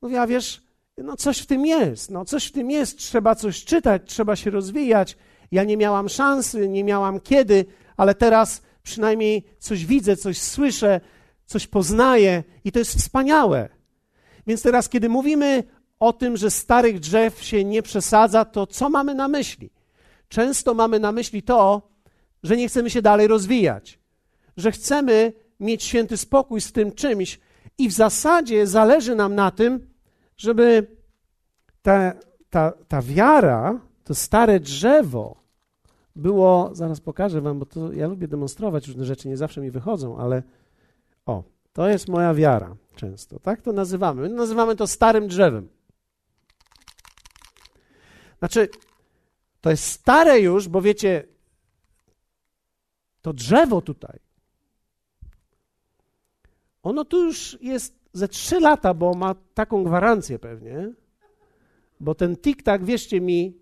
[0.02, 0.62] mówiła, wiesz,
[0.98, 4.50] no coś w tym jest, no coś w tym jest, trzeba coś czytać, trzeba się
[4.50, 5.16] rozwijać.
[5.52, 7.64] Ja nie miałam szansy, nie miałam kiedy,
[7.96, 11.00] ale teraz przynajmniej coś widzę, coś słyszę,
[11.46, 13.68] coś poznaję i to jest wspaniałe.
[14.46, 15.64] Więc teraz, kiedy mówimy
[16.00, 19.70] o tym, że starych drzew się nie przesadza, to co mamy na myśli?
[20.28, 21.90] Często mamy na myśli to,
[22.42, 23.98] że nie chcemy się dalej rozwijać,
[24.56, 27.40] że chcemy mieć święty spokój z tym czymś
[27.78, 29.88] i w zasadzie zależy nam na tym,
[30.36, 30.96] żeby
[31.82, 32.12] ta,
[32.50, 35.36] ta, ta wiara, to stare drzewo
[36.16, 40.18] było, zaraz pokażę wam, bo to ja lubię demonstrować różne rzeczy, nie zawsze mi wychodzą,
[40.18, 40.42] ale
[41.26, 44.22] o, to jest moja wiara często, tak to nazywamy.
[44.22, 45.68] My nazywamy to starym drzewem.
[48.38, 48.68] Znaczy,
[49.60, 51.24] to jest stare już, bo wiecie,
[53.22, 54.18] to drzewo tutaj,
[56.82, 60.92] ono tu już jest ze trzy lata, bo ma taką gwarancję pewnie,
[62.00, 63.54] bo ten tik-tak, wierzcie mi,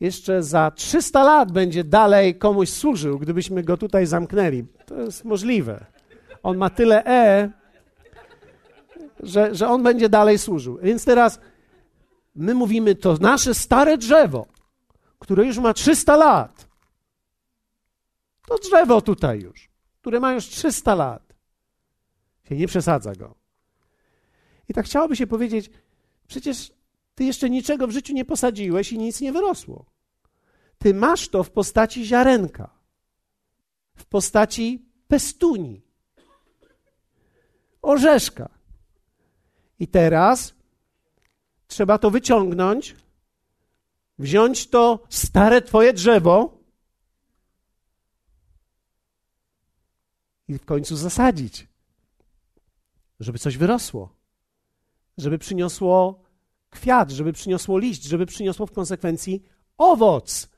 [0.00, 4.64] jeszcze za 300 lat będzie dalej komuś służył, gdybyśmy go tutaj zamknęli.
[4.86, 5.86] To jest możliwe.
[6.42, 7.50] On ma tyle E,
[9.20, 10.78] że, że on będzie dalej służył.
[10.82, 11.40] Więc teraz
[12.34, 14.46] my mówimy, to nasze stare drzewo,
[15.18, 16.68] które już ma 300 lat.
[18.46, 21.34] To drzewo tutaj już, które ma już 300 lat.
[22.48, 23.34] Się nie przesadza go.
[24.68, 25.70] I tak chciałoby się powiedzieć,
[26.26, 26.72] przecież
[27.14, 29.84] ty jeszcze niczego w życiu nie posadziłeś i nic nie wyrosło.
[30.78, 32.70] Ty masz to w postaci ziarenka,
[33.96, 35.82] w postaci pestuni,
[37.82, 38.48] orzeszka.
[39.78, 40.54] I teraz
[41.66, 42.96] trzeba to wyciągnąć,
[44.18, 46.58] wziąć to stare twoje drzewo
[50.48, 51.68] i w końcu zasadzić,
[53.20, 54.14] żeby coś wyrosło,
[55.18, 56.22] żeby przyniosło
[56.70, 59.42] kwiat, żeby przyniosło liść, żeby przyniosło w konsekwencji
[59.78, 60.48] owoc.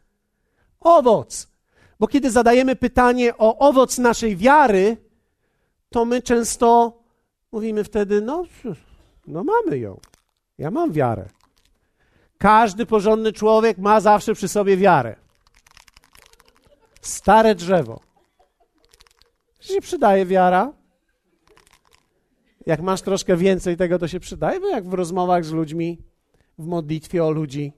[0.80, 1.48] Owoc.
[2.00, 4.96] Bo kiedy zadajemy pytanie o owoc naszej wiary,
[5.88, 6.98] to my często
[7.52, 8.44] mówimy wtedy, no,
[9.26, 10.00] no mamy ją.
[10.58, 11.28] Ja mam wiarę.
[12.40, 15.16] Każdy porządny człowiek ma zawsze przy sobie wiarę.
[17.00, 18.00] Stare drzewo.
[19.58, 20.72] Czy się przydaje wiara?
[22.66, 25.98] Jak masz troszkę więcej tego, to się przydaje, bo jak w rozmowach z ludźmi,
[26.58, 27.72] w modlitwie o ludzi.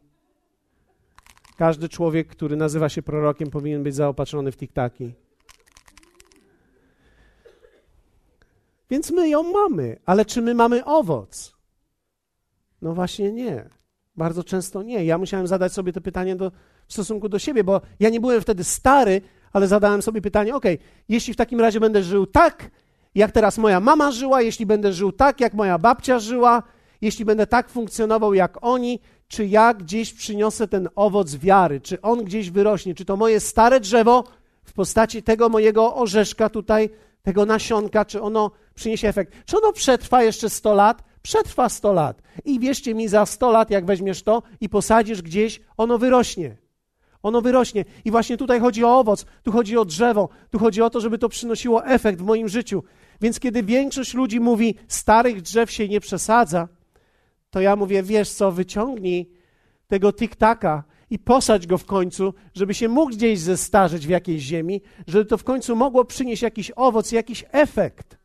[1.56, 5.14] Każdy człowiek, który nazywa się prorokiem, powinien być zaopatrzony w tiktaki.
[8.90, 11.56] Więc my ją mamy, ale czy my mamy owoc?
[12.82, 13.81] No właśnie nie.
[14.16, 15.04] Bardzo często nie.
[15.04, 16.52] Ja musiałem zadać sobie to pytanie do,
[16.86, 19.20] w stosunku do siebie, bo ja nie byłem wtedy stary,
[19.52, 20.64] ale zadałem sobie pytanie: OK,
[21.08, 22.70] jeśli w takim razie będę żył tak,
[23.14, 26.62] jak teraz moja mama żyła, jeśli będę żył tak, jak moja babcia żyła,
[27.00, 32.24] jeśli będę tak funkcjonował jak oni, czy ja gdzieś przyniosę ten owoc wiary, czy on
[32.24, 34.24] gdzieś wyrośnie, czy to moje stare drzewo
[34.64, 36.90] w postaci tego mojego orzeszka tutaj,
[37.22, 39.32] tego nasionka, czy ono przyniesie efekt.
[39.46, 41.02] Czy ono przetrwa jeszcze 100 lat?
[41.22, 42.22] Przetrwa 100 lat.
[42.44, 46.56] I wierzcie mi, za 100 lat, jak weźmiesz to i posadzisz gdzieś, ono wyrośnie.
[47.22, 47.84] Ono wyrośnie.
[48.04, 51.18] I właśnie tutaj chodzi o owoc, tu chodzi o drzewo, tu chodzi o to, żeby
[51.18, 52.82] to przynosiło efekt w moim życiu.
[53.20, 56.68] Więc kiedy większość ludzi mówi, starych drzew się nie przesadza,
[57.50, 59.30] to ja mówię, wiesz co, wyciągnij
[59.88, 64.82] tego tiktaka i posadź go w końcu, żeby się mógł gdzieś zestarzeć w jakiejś ziemi,
[65.06, 68.21] żeby to w końcu mogło przynieść jakiś owoc, jakiś efekt.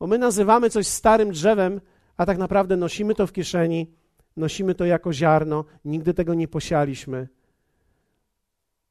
[0.00, 1.80] Bo my nazywamy coś starym drzewem,
[2.16, 3.90] a tak naprawdę nosimy to w kieszeni,
[4.36, 7.28] nosimy to jako ziarno, nigdy tego nie posialiśmy.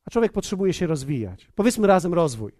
[0.05, 1.47] A człowiek potrzebuje się rozwijać.
[1.55, 2.51] Powiedzmy razem rozwój.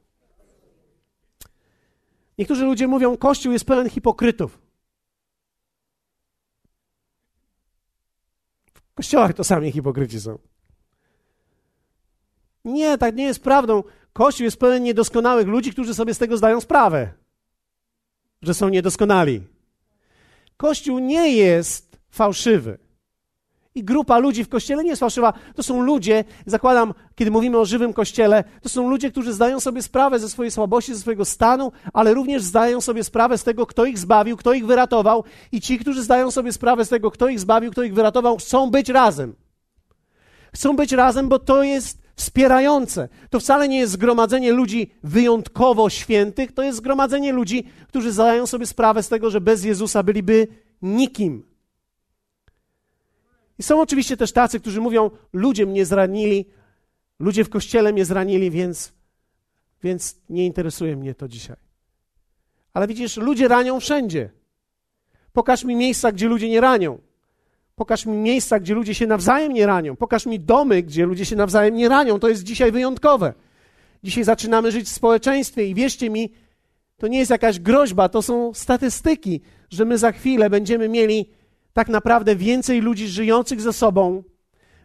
[2.38, 4.60] Niektórzy ludzie mówią, Kościół jest pełen hipokrytów.
[8.73, 10.39] W kościołach to sami hipokryci są.
[12.65, 13.83] Nie, tak nie jest prawdą.
[14.13, 17.13] Kościół jest pełen niedoskonałych ludzi, którzy sobie z tego zdają sprawę
[18.41, 19.41] że są niedoskonali.
[20.58, 22.78] Kościół nie jest fałszywy.
[23.76, 25.34] I grupa ludzi w kościele nie jest fałszywa.
[25.56, 29.82] To są ludzie, zakładam, kiedy mówimy o żywym kościele, to są ludzie, którzy zdają sobie
[29.82, 33.86] sprawę ze swojej słabości, ze swojego stanu, ale również zdają sobie sprawę z tego, kto
[33.86, 35.23] ich zbawił, kto ich wyratował.
[35.52, 38.71] I ci, którzy zdają sobie sprawę z tego, kto ich zbawił, kto ich wyratował, chcą
[38.71, 39.36] być razem.
[40.54, 43.10] Chcą być razem, bo to jest wspierające.
[43.30, 48.65] To wcale nie jest zgromadzenie ludzi wyjątkowo świętych, to jest zgromadzenie ludzi, którzy zdają sobie
[48.65, 50.47] sprawę z tego, że bez Jezusa byliby
[50.82, 51.43] nikim.
[53.60, 56.45] I są oczywiście też tacy, którzy mówią: Ludzie mnie zranili,
[57.19, 58.93] ludzie w kościele mnie zranili, więc,
[59.84, 61.58] więc nie interesuje mnie to dzisiaj.
[62.73, 64.30] Ale widzisz, ludzie ranią wszędzie.
[65.34, 67.07] Pokaż mi miejsca, gdzie ludzie nie ranią.
[67.78, 69.96] Pokaż mi miejsca, gdzie ludzie się nawzajem nie ranią.
[69.96, 72.20] Pokaż mi domy, gdzie ludzie się nawzajem nie ranią.
[72.20, 73.34] To jest dzisiaj wyjątkowe.
[74.04, 76.34] Dzisiaj zaczynamy żyć w społeczeństwie i wierzcie mi,
[76.98, 81.30] to nie jest jakaś groźba, to są statystyki, że my za chwilę będziemy mieli
[81.74, 84.24] tak naprawdę więcej ludzi żyjących ze sobą,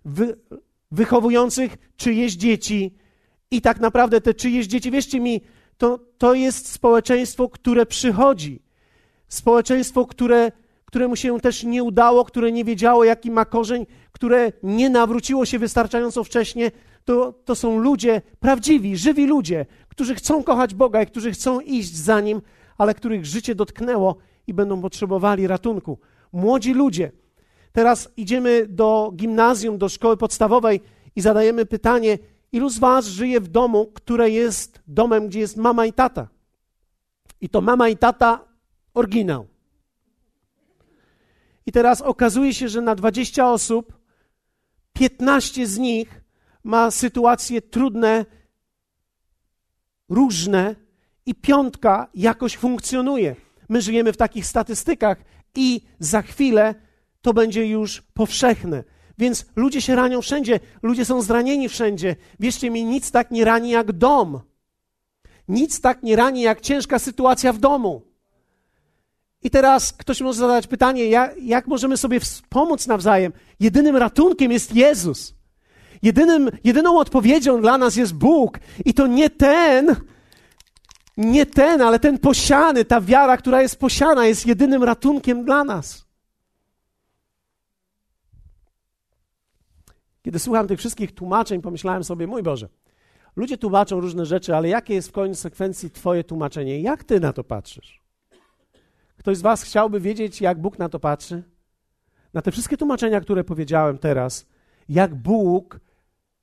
[0.05, 0.37] wy,
[0.91, 2.95] wychowujących czyjeś dzieci
[3.51, 5.41] i tak naprawdę te czyjeś dzieci, wierzcie mi,
[5.79, 8.63] to, to jest społeczeństwo, które przychodzi.
[9.29, 10.53] Społeczeństwo, które,
[10.93, 15.59] któremu się też nie udało, które nie wiedziało, jaki ma korzeń, które nie nawróciło się
[15.59, 16.71] wystarczająco wcześnie.
[17.05, 21.97] To, to są ludzie prawdziwi, żywi ludzie, którzy chcą kochać Boga i którzy chcą iść
[21.97, 22.43] za Nim,
[22.79, 25.99] ale których życie dotknęło i będą potrzebowali ratunku.
[26.33, 27.13] Młodzi ludzie.
[27.73, 30.81] Teraz idziemy do gimnazjum, do szkoły podstawowej
[31.17, 32.19] i zadajemy pytanie,
[32.53, 36.29] ilu z Was żyje w domu, które jest domem, gdzie jest mama i tata?
[37.41, 38.45] I to mama i tata
[38.95, 39.52] oryginał.
[41.73, 43.99] I teraz okazuje się, że na 20 osób
[44.93, 46.21] 15 z nich
[46.65, 48.27] ma sytuacje trudne,
[50.09, 50.77] różne
[51.27, 53.37] i piątka jakoś funkcjonuje.
[53.69, 55.19] My żyjemy w takich statystykach
[55.55, 56.75] i za chwilę
[57.23, 58.85] to będzie już powszechne.
[59.19, 62.17] Więc ludzie się ranią wszędzie, ludzie są zranieni wszędzie.
[62.41, 64.41] Wierzcie mi, nic tak nie rani jak dom.
[65.49, 68.12] Nic tak nie rani jak ciężka sytuacja w domu.
[69.43, 73.33] I teraz ktoś może zadać pytanie, jak, jak możemy sobie pomóc nawzajem?
[73.61, 75.35] Jedynym ratunkiem jest Jezus.
[76.03, 78.59] Jedynym, jedyną odpowiedzią dla nas jest Bóg.
[78.85, 79.97] I to nie ten,
[81.17, 86.07] nie ten, ale ten posiany, ta wiara, która jest posiana, jest jedynym ratunkiem dla nas.
[90.23, 92.69] Kiedy słucham tych wszystkich tłumaczeń, pomyślałem sobie, mój Boże,
[93.37, 96.81] ludzie tłumaczą różne rzeczy, ale jakie jest w konsekwencji Twoje tłumaczenie?
[96.81, 98.02] Jak Ty na to patrzysz?
[99.23, 101.43] Ktoś z Was chciałby wiedzieć, jak Bóg na to patrzy?
[102.35, 104.47] Na te wszystkie tłumaczenia, które powiedziałem teraz,
[104.89, 105.81] jak Bóg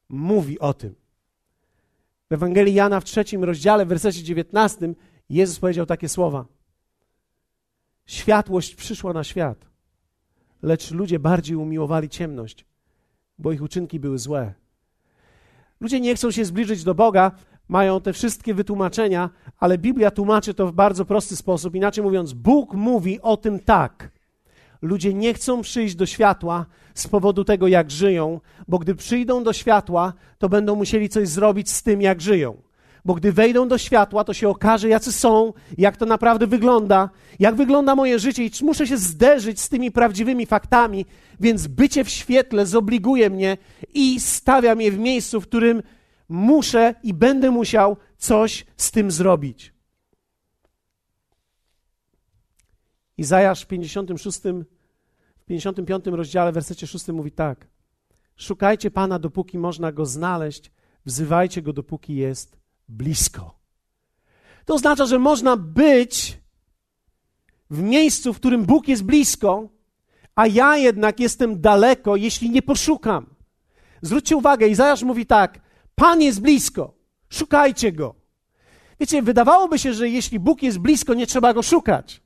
[0.10, 0.96] mówi o tym.
[2.30, 4.96] W Ewangelii Jana w trzecim rozdziale, w wersecie dziewiętnastym,
[5.30, 6.46] Jezus powiedział takie słowa.
[8.06, 9.66] Światłość przyszła na świat,
[10.62, 12.66] lecz ludzie bardziej umiłowali ciemność,
[13.38, 14.54] bo ich uczynki były złe.
[15.80, 17.32] Ludzie nie chcą się zbliżyć do Boga,
[17.70, 19.30] mają te wszystkie wytłumaczenia,
[19.60, 21.76] ale Biblia tłumaczy to w bardzo prosty sposób.
[21.76, 24.12] Inaczej mówiąc, Bóg mówi o tym tak.
[24.82, 29.54] Ludzie nie chcą przyjść do światła z powodu tego, jak żyją, bo gdy przyjdą do
[29.54, 32.58] światła, to będą musieli coś zrobić z tym, jak żyją.
[33.06, 37.56] Bo gdy wejdą do światła, to się okaże, jacy są, jak to naprawdę wygląda, jak
[37.56, 41.06] wygląda moje życie, i muszę się zderzyć z tymi prawdziwymi faktami,
[41.40, 43.58] więc bycie w świetle zobliguje mnie
[43.94, 45.84] i stawia mnie w miejscu, w którym
[46.30, 49.74] muszę i będę musiał coś z tym zrobić.
[53.18, 54.40] Izajasz w 56,
[55.38, 57.68] w 55 rozdziale, w wersecie 6 mówi tak.
[58.36, 60.72] Szukajcie Pana, dopóki można Go znaleźć,
[61.06, 62.58] wzywajcie Go, dopóki jest
[62.90, 63.60] blisko.
[64.66, 66.38] To oznacza, że można być
[67.70, 69.70] w miejscu, w którym Bóg jest blisko,
[70.36, 73.26] a ja jednak jestem daleko, jeśli nie poszukam.
[74.02, 75.60] Zwróćcie uwagę, Izajasz mówi tak:
[76.00, 76.94] Pan jest blisko,
[77.30, 78.16] szukajcie go.
[79.00, 82.22] Wiecie, wydawałoby się, że jeśli Bóg jest blisko, nie trzeba go szukać.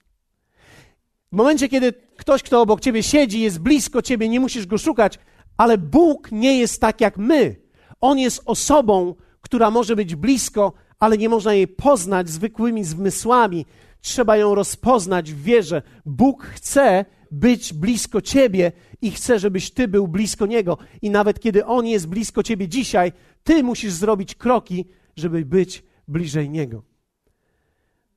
[1.32, 5.20] W momencie, kiedy ktoś, kto obok ciebie siedzi, jest blisko ciebie, nie musisz go szukać,
[5.58, 7.56] ale Bóg nie jest tak jak my.
[8.02, 13.66] On jest osobą, która może być blisko, ale nie można jej poznać zwykłymi zmysłami.
[14.02, 15.82] Trzeba ją rozpoznać w wierze.
[16.06, 20.78] Bóg chce być blisko ciebie i chce, żebyś ty był blisko niego.
[21.02, 23.12] I nawet kiedy on jest blisko ciebie dzisiaj,
[23.44, 26.84] ty musisz zrobić kroki, żeby być bliżej niego.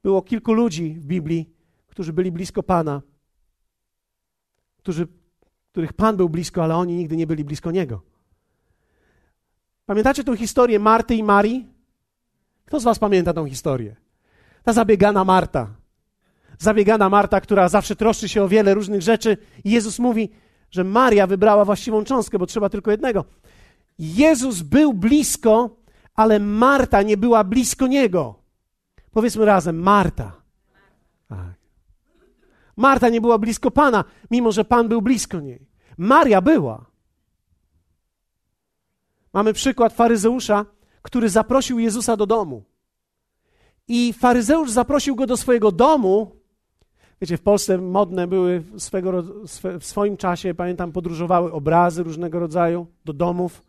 [0.02, 1.50] Było kilku ludzi w Biblii,
[1.86, 3.02] którzy byli blisko Pana,
[4.78, 5.06] którzy,
[5.72, 8.02] których Pan był blisko, ale oni nigdy nie byli blisko Niego.
[9.86, 11.66] Pamiętacie tę historię Marty i Marii?
[12.64, 13.96] Kto z Was pamięta tę historię?
[14.62, 15.74] Ta zabiegana Marta.
[16.58, 20.30] Zabiegana Marta, która zawsze troszczy się o wiele różnych rzeczy, i Jezus mówi,
[20.70, 23.24] że Maria wybrała właściwą cząstkę, bo trzeba tylko jednego.
[23.98, 25.76] Jezus był blisko,
[26.14, 28.34] ale Marta nie była blisko niego.
[29.10, 30.32] Powiedzmy razem, Marta.
[31.28, 31.54] Tak.
[32.76, 35.66] Marta nie była blisko Pana, mimo że Pan był blisko niej.
[35.98, 36.86] Maria była.
[39.32, 40.66] Mamy przykład faryzeusza,
[41.02, 42.64] który zaprosił Jezusa do domu.
[43.88, 46.35] I faryzeusz zaprosił go do swojego domu.
[47.20, 49.22] Wiecie, w Polsce modne były swego,
[49.80, 53.62] w swoim czasie, pamiętam, podróżowały obrazy różnego rodzaju do domów.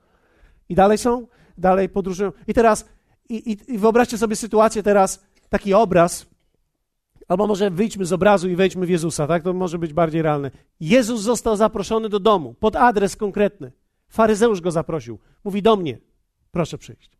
[0.69, 1.27] I dalej są?
[1.57, 2.31] Dalej podróżują.
[2.47, 2.85] I teraz,
[3.29, 6.25] i, i, i wyobraźcie sobie sytuację teraz, taki obraz,
[7.27, 9.43] albo może wyjdźmy z obrazu i wejdźmy w Jezusa, tak?
[9.43, 10.51] To może być bardziej realne.
[10.79, 13.71] Jezus został zaproszony do domu, pod adres konkretny.
[14.09, 15.19] Faryzeusz go zaprosił.
[15.43, 15.97] Mówi do mnie,
[16.51, 17.11] proszę przyjść.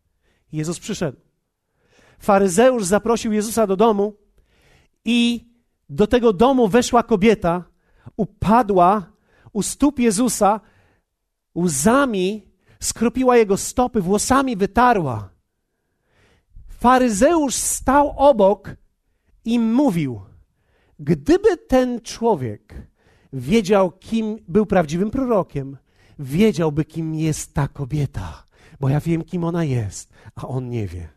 [0.52, 1.18] Jezus przyszedł.
[2.18, 4.16] faryzeusz zaprosił Jezusa do domu
[5.04, 5.47] i
[5.88, 7.64] do tego domu weszła kobieta,
[8.16, 9.12] upadła
[9.52, 10.60] u stóp Jezusa,
[11.54, 12.48] łzami
[12.80, 15.30] skropiła jego stopy, włosami wytarła.
[16.68, 18.76] Faryzeusz stał obok
[19.44, 20.20] i mówił:
[20.98, 22.74] Gdyby ten człowiek
[23.32, 25.76] wiedział, kim był prawdziwym prorokiem,
[26.18, 28.44] wiedziałby, kim jest ta kobieta,
[28.80, 31.08] bo ja wiem, kim ona jest, a on nie wie.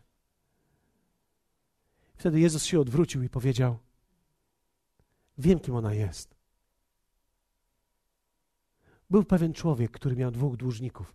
[2.16, 3.78] Wtedy Jezus się odwrócił i powiedział:
[5.38, 6.34] Wiem, kim ona jest.
[9.10, 11.14] Był pewien człowiek, który miał dwóch dłużników.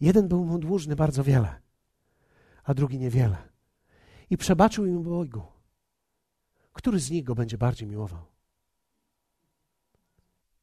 [0.00, 1.60] Jeden był mu dłużny bardzo wiele,
[2.64, 3.36] a drugi niewiele.
[4.30, 5.42] I przebaczył im Bogu.
[6.72, 8.26] Który z nich go będzie bardziej miłował?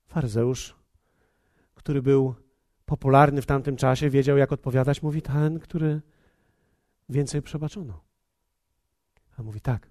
[0.07, 0.75] Faryzeusz,
[1.75, 2.35] który był
[2.85, 5.01] popularny w tamtym czasie, wiedział, jak odpowiadać.
[5.01, 6.01] Mówi ten, który
[7.09, 8.03] więcej przebaczono.
[9.37, 9.88] A mówi tak.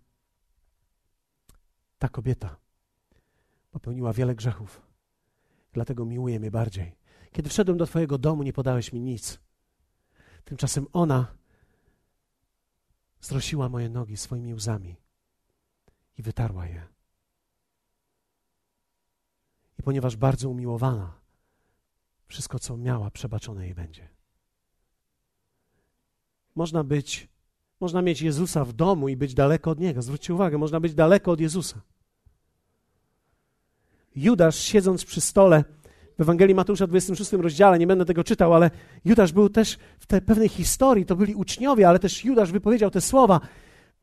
[1.99, 2.57] Ta kobieta
[3.71, 4.83] popełniła wiele grzechów,
[5.73, 6.97] dlatego miłuje mnie bardziej.
[7.33, 9.41] Kiedy wszedłem do Twojego domu, nie podałeś mi nic.
[10.45, 11.35] Tymczasem ona
[13.21, 14.97] zrosiła moje nogi swoimi łzami
[16.19, 16.87] i wytarła je.
[19.79, 21.21] I ponieważ bardzo umiłowana,
[22.27, 24.09] wszystko, co miała, przebaczone jej będzie.
[26.55, 27.29] Można być,
[27.81, 30.03] można mieć Jezusa w domu i być daleko od Niego.
[30.03, 31.81] Zwróćcie uwagę, można być daleko od Jezusa.
[34.17, 35.65] Judasz, siedząc przy stole,
[36.19, 38.71] w Ewangelii Mateusza w 26 rozdziale, nie będę tego czytał, ale
[39.05, 43.01] Judasz był też w tej pewnej historii, to byli uczniowie, ale też Judasz wypowiedział te
[43.01, 43.41] słowa.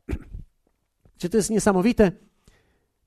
[1.17, 2.11] Gdzie to jest niesamowite.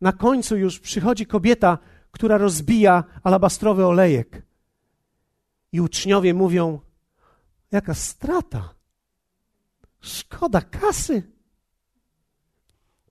[0.00, 1.78] Na końcu już przychodzi kobieta,
[2.10, 4.42] która rozbija alabastrowy olejek.
[5.72, 6.80] I uczniowie mówią:
[7.72, 8.77] Jaka strata!
[10.00, 11.22] Szkoda kasy.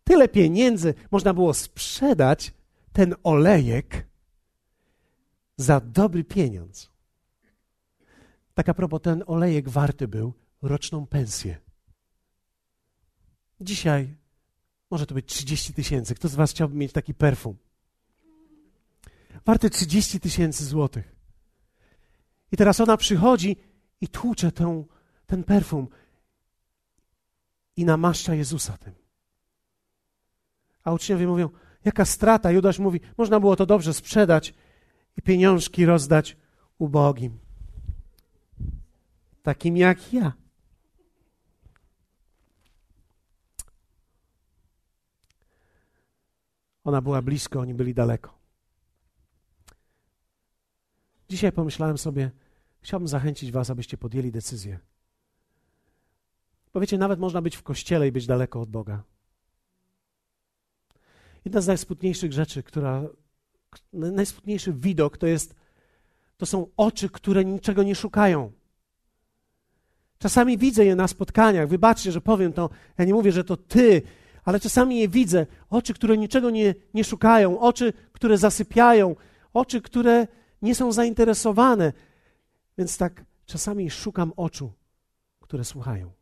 [0.04, 2.54] Tyle pieniędzy można było sprzedać
[2.94, 4.08] ten olejek
[5.58, 6.90] za dobry pieniądz.
[8.54, 11.58] Tak a propos, ten olejek warty był roczną pensję.
[13.62, 14.16] Dzisiaj
[14.92, 16.16] może to być 30 tysięcy.
[16.16, 17.58] Kto z Was chciałby mieć taki perfum?
[19.46, 21.16] Warty 30 tysięcy złotych.
[22.52, 23.56] I teraz ona przychodzi
[24.02, 24.84] i tłucze tę,
[25.26, 25.88] ten perfum
[27.78, 28.94] i namaszcza Jezusa tym.
[30.84, 31.50] A uczniowie mówią,
[31.86, 32.52] jaka strata.
[32.52, 34.54] Judasz mówi, można było to dobrze sprzedać
[35.18, 36.38] i pieniążki rozdać
[36.78, 37.40] ubogim.
[39.44, 40.34] Takim jak ja.
[46.84, 48.38] Ona była blisko, oni byli daleko.
[51.30, 52.32] Dzisiaj pomyślałem sobie,
[52.82, 54.80] chciałbym zachęcić Was, abyście podjęli decyzję.
[56.74, 59.04] Bo wiecie, nawet można być w kościele i być daleko od Boga.
[61.46, 63.04] Jedna z najsmutniejszych rzeczy, która,
[63.94, 65.56] najsmutniejszy widok to jest,
[66.38, 68.52] to są oczy, które niczego nie szukają.
[70.20, 71.68] Czasami widzę je na spotkaniach.
[71.68, 72.70] Wybaczcie, że powiem to.
[72.98, 74.02] Ja nie mówię, że to ty,
[74.44, 75.46] ale czasami je widzę.
[75.70, 79.16] Oczy, które niczego nie, nie szukają, oczy, które zasypiają,
[79.54, 80.28] oczy, które
[80.62, 81.94] nie są zainteresowane.
[82.78, 84.74] Więc tak czasami szukam oczu,
[85.40, 86.17] które słuchają.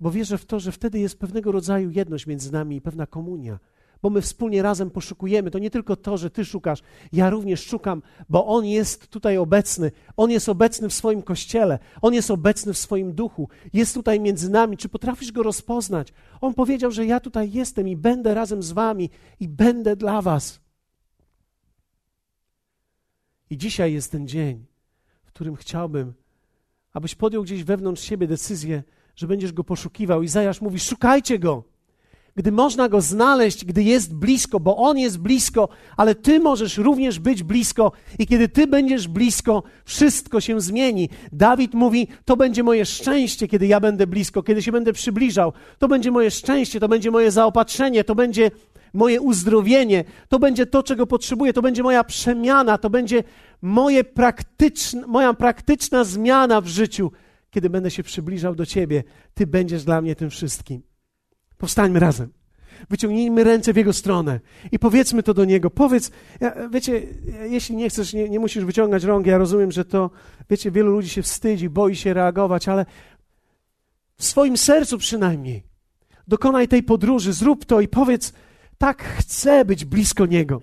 [0.00, 3.58] Bo wierzę w to, że wtedy jest pewnego rodzaju jedność między nami i pewna komunia
[4.04, 5.50] bo my wspólnie razem poszukujemy.
[5.50, 6.82] To nie tylko to, że Ty szukasz,
[7.12, 9.92] ja również szukam, bo On jest tutaj obecny.
[10.16, 14.50] On jest obecny w swoim kościele, On jest obecny w swoim duchu, jest tutaj między
[14.50, 14.76] nami.
[14.76, 16.12] Czy potrafisz Go rozpoznać?
[16.40, 20.60] On powiedział, że ja tutaj jestem i będę razem z Wami i będę dla Was.
[23.50, 24.66] I dzisiaj jest ten dzień,
[25.22, 26.14] w którym chciałbym,
[26.92, 28.82] abyś podjął gdzieś wewnątrz siebie decyzję,
[29.16, 30.22] że będziesz Go poszukiwał.
[30.22, 31.64] Izajasz mówi: szukajcie Go
[32.36, 37.18] gdy można go znaleźć, gdy jest blisko, bo on jest blisko, ale ty możesz również
[37.18, 41.08] być blisko, i kiedy ty będziesz blisko, wszystko się zmieni.
[41.32, 45.52] Dawid mówi: To będzie moje szczęście, kiedy ja będę blisko, kiedy się będę przybliżał.
[45.78, 48.50] To będzie moje szczęście, to będzie moje zaopatrzenie, to będzie
[48.94, 53.24] moje uzdrowienie, to będzie to, czego potrzebuję, to będzie moja przemiana, to będzie
[53.62, 57.12] moje praktyczne, moja praktyczna zmiana w życiu.
[57.54, 60.82] Kiedy będę się przybliżał do Ciebie, Ty będziesz dla mnie tym wszystkim.
[61.58, 62.32] Powstańmy razem.
[62.90, 64.40] Wyciągnijmy ręce w Jego stronę
[64.72, 65.70] i powiedzmy to do Niego.
[65.70, 66.10] Powiedz,
[66.70, 67.02] wiecie,
[67.50, 70.10] jeśli nie chcesz, nie, nie musisz wyciągać rąk, ja rozumiem, że to,
[70.50, 72.86] wiecie, wielu ludzi się wstydzi, boi się reagować, ale
[74.16, 75.62] w swoim sercu przynajmniej
[76.28, 78.32] dokonaj tej podróży, zrób to i powiedz,
[78.78, 80.60] tak, chcę być blisko Niego.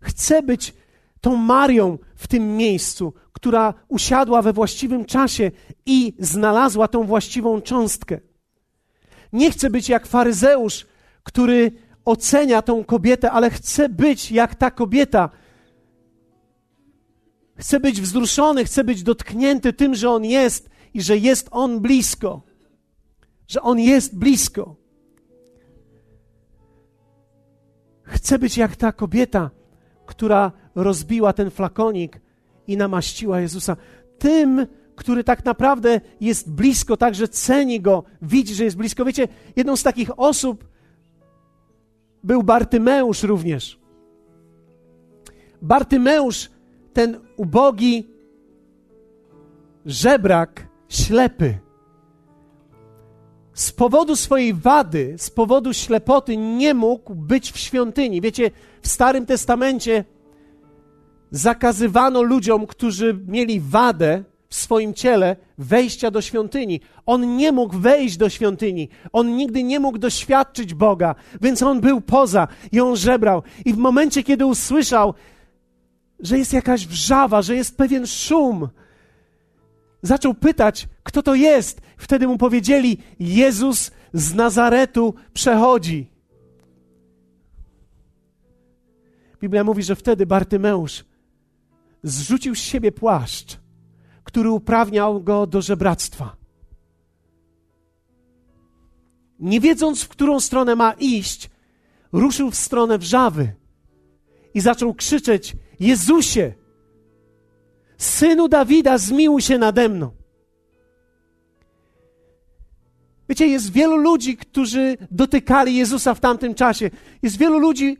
[0.00, 0.74] Chcę być
[1.20, 5.50] tą Marią w tym miejscu, która usiadła we właściwym czasie
[5.86, 8.20] i znalazła tą właściwą cząstkę.
[9.32, 10.86] Nie chcę być jak faryzeusz,
[11.22, 11.72] który
[12.04, 15.30] ocenia tą kobietę, ale chcę być jak ta kobieta.
[17.56, 22.42] Chcę być wzruszony, chcę być dotknięty tym, że On jest i że jest On blisko.
[23.48, 24.76] Że On jest blisko.
[28.02, 29.50] Chcę być jak ta kobieta,
[30.08, 32.20] która rozbiła ten flakonik
[32.66, 33.76] i namaściła Jezusa.
[34.18, 39.04] Tym, który tak naprawdę jest blisko, także ceni go, widzi, że jest blisko.
[39.04, 40.64] Wiecie, jedną z takich osób
[42.24, 43.80] był Bartymeusz również.
[45.62, 46.50] Bartymeusz,
[46.92, 48.08] ten ubogi
[49.86, 51.58] żebrak, ślepy,
[53.58, 58.20] z powodu swojej wady, z powodu ślepoty nie mógł być w świątyni.
[58.20, 58.50] Wiecie,
[58.82, 60.04] w Starym Testamencie
[61.30, 66.80] zakazywano ludziom, którzy mieli wadę w swoim ciele, wejścia do świątyni.
[67.06, 68.88] On nie mógł wejść do świątyni.
[69.12, 73.42] On nigdy nie mógł doświadczyć Boga, więc on był poza i on żebrał.
[73.64, 75.14] I w momencie, kiedy usłyszał,
[76.20, 78.68] że jest jakaś wrzawa, że jest pewien szum,
[80.02, 81.87] zaczął pytać, kto to jest.
[81.98, 86.10] Wtedy mu powiedzieli: Jezus z Nazaretu przechodzi.
[89.40, 91.04] Biblia mówi, że wtedy Bartymeusz
[92.02, 93.58] zrzucił z siebie płaszcz,
[94.24, 96.36] który uprawniał go do żebractwa.
[99.40, 101.50] Nie wiedząc, w którą stronę ma iść,
[102.12, 103.54] ruszył w stronę wrzawy
[104.54, 106.52] i zaczął krzyczeć: Jezusie,
[107.98, 110.17] synu Dawida, zmiłuj się nade mną.
[113.28, 116.90] Wiecie, jest wielu ludzi, którzy dotykali Jezusa w tamtym czasie.
[117.22, 117.96] Jest wielu ludzi,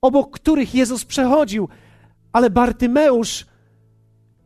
[0.00, 1.68] obok których Jezus przechodził,
[2.32, 3.46] ale Bartymeusz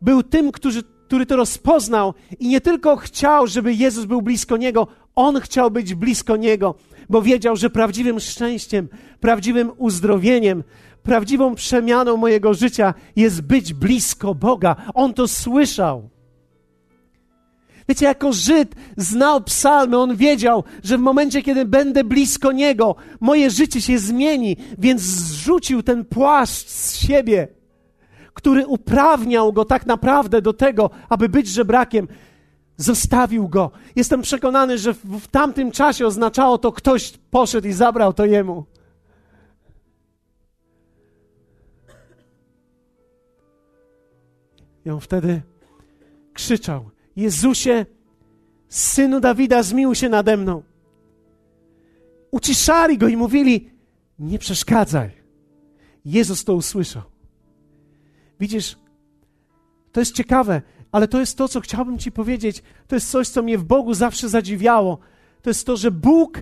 [0.01, 4.87] był tym, który, który to rozpoznał i nie tylko chciał, żeby Jezus był blisko niego,
[5.15, 6.75] on chciał być blisko niego,
[7.09, 10.63] bo wiedział, że prawdziwym szczęściem, prawdziwym uzdrowieniem,
[11.03, 14.75] prawdziwą przemianą mojego życia jest być blisko Boga.
[14.93, 16.09] On to słyszał.
[17.89, 23.49] Wiecie, jako Żyd znał psalmy, on wiedział, że w momencie, kiedy będę blisko Niego, moje
[23.49, 27.47] życie się zmieni, więc zrzucił ten płaszcz z siebie,
[28.33, 32.07] który uprawniał go tak naprawdę do tego, aby być żebrakiem.
[32.77, 33.71] Zostawił go.
[33.95, 38.65] Jestem przekonany, że w, w tamtym czasie oznaczało to, ktoś poszedł i zabrał to jemu.
[44.85, 45.41] I on wtedy
[46.33, 47.85] krzyczał: Jezusie,
[48.69, 50.63] synu Dawida, zmiłuj się nade mną.
[52.31, 53.69] Uciszali go i mówili:
[54.19, 55.11] Nie przeszkadzaj.
[56.05, 57.03] Jezus to usłyszał.
[58.39, 58.77] Widzisz,
[59.91, 60.61] to jest ciekawe,
[60.91, 62.63] ale to jest to, co chciałbym Ci powiedzieć.
[62.87, 64.99] To jest coś, co mnie w Bogu zawsze zadziwiało.
[65.41, 66.41] To jest to, że Bóg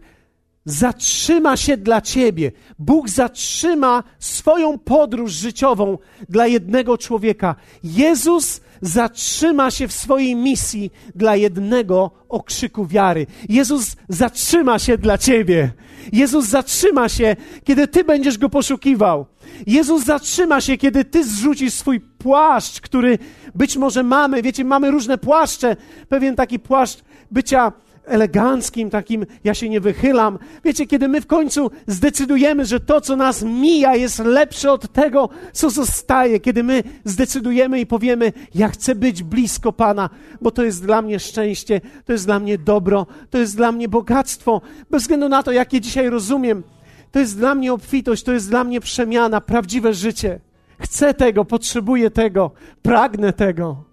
[0.65, 2.51] zatrzyma się dla ciebie.
[2.79, 5.97] Bóg zatrzyma swoją podróż życiową
[6.29, 7.55] dla jednego człowieka.
[7.83, 13.27] Jezus zatrzyma się w swojej misji dla jednego okrzyku wiary.
[13.49, 15.71] Jezus zatrzyma się dla ciebie.
[16.11, 19.25] Jezus zatrzyma się, kiedy ty będziesz go poszukiwał.
[19.67, 23.19] Jezus zatrzyma się, kiedy ty zrzucisz swój płaszcz, który
[23.55, 24.41] być może mamy.
[24.41, 25.75] Wiecie, mamy różne płaszcze.
[26.09, 26.99] Pewien taki płaszcz
[27.31, 27.71] bycia
[28.05, 30.39] eleganckim, takim ja się nie wychylam.
[30.63, 35.29] Wiecie, kiedy my w końcu zdecydujemy, że to, co nas mija, jest lepsze od tego,
[35.51, 40.09] co zostaje, kiedy my zdecydujemy i powiemy, ja chcę być blisko Pana,
[40.41, 43.89] bo to jest dla mnie szczęście, to jest dla mnie dobro, to jest dla mnie
[43.89, 46.63] bogactwo, bez względu na to, jakie dzisiaj rozumiem.
[47.11, 50.39] To jest dla mnie obfitość, to jest dla mnie przemiana, prawdziwe życie.
[50.79, 52.51] Chcę tego, potrzebuję tego,
[52.81, 53.92] pragnę tego.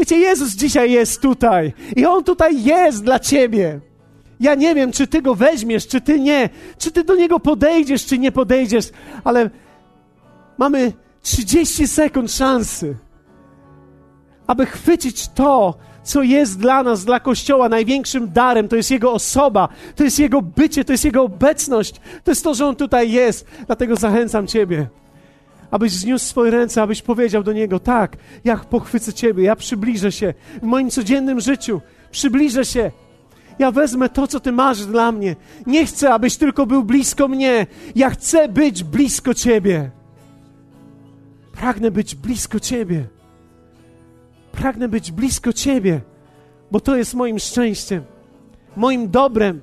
[0.00, 3.80] Wiecie, Jezus dzisiaj jest tutaj i On tutaj jest dla ciebie.
[4.40, 6.48] Ja nie wiem, czy ty go weźmiesz, czy ty nie,
[6.78, 8.90] czy ty do niego podejdziesz, czy nie podejdziesz,
[9.24, 9.50] ale
[10.58, 10.92] mamy
[11.22, 12.96] 30 sekund szansy,
[14.46, 18.68] aby chwycić to, co jest dla nas, dla Kościoła największym darem.
[18.68, 22.54] To jest Jego osoba, to jest Jego bycie, to jest Jego obecność, to jest to,
[22.54, 23.46] że On tutaj jest.
[23.66, 24.99] Dlatego zachęcam Ciebie
[25.70, 30.34] abyś zniósł swoje ręce, abyś powiedział do Niego: Tak, ja pochwycę Ciebie, ja przybliżę się
[30.62, 32.90] w moim codziennym życiu, przybliżę się.
[33.58, 35.36] Ja wezmę to, co Ty masz dla mnie.
[35.66, 37.66] Nie chcę, abyś tylko był blisko mnie.
[37.94, 39.90] Ja chcę być blisko Ciebie.
[41.52, 43.04] Pragnę być blisko Ciebie.
[44.52, 46.00] Pragnę być blisko Ciebie,
[46.70, 48.02] bo to jest moim szczęściem,
[48.76, 49.60] moim dobrem,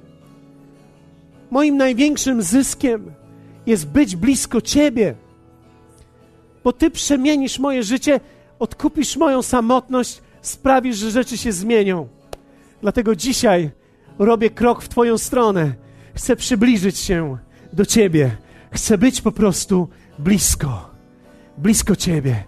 [1.51, 3.11] moim największym zyskiem
[3.65, 5.15] jest być blisko Ciebie
[6.67, 8.19] bo Ty przemienisz moje życie,
[8.59, 12.07] odkupisz moją samotność, sprawisz, że rzeczy się zmienią.
[12.81, 13.71] Dlatego dzisiaj
[14.19, 15.73] robię krok w Twoją stronę.
[16.15, 17.37] Chcę przybliżyć się
[17.73, 18.37] do Ciebie.
[18.71, 19.87] Chcę być po prostu
[20.19, 20.89] blisko.
[21.57, 22.43] Blisko Ciebie.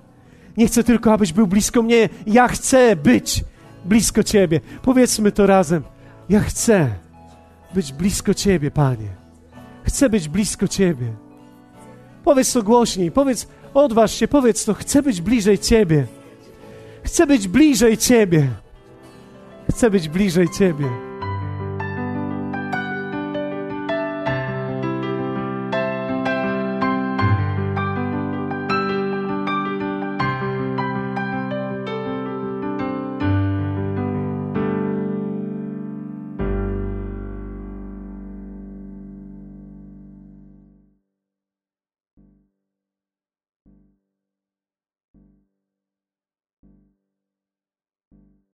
[0.58, 2.10] Nie chcę tylko, abyś był blisko mnie.
[2.28, 3.44] Ja chcę być
[3.86, 4.62] blisko Ciebie.
[4.82, 5.84] Powiedzmy to razem.
[6.30, 6.90] Ja chcę
[7.74, 9.10] być blisko Ciebie, Panie.
[9.84, 11.14] Chcę być blisko Ciebie.
[12.24, 13.12] Powiedz to głośniej.
[13.12, 14.74] Powiedz, odważ się, powiedz to.
[14.74, 16.06] Chcę być bliżej Ciebie.
[17.04, 18.48] Chcę być bliżej Ciebie.
[19.70, 21.09] Chcę być bliżej Ciebie.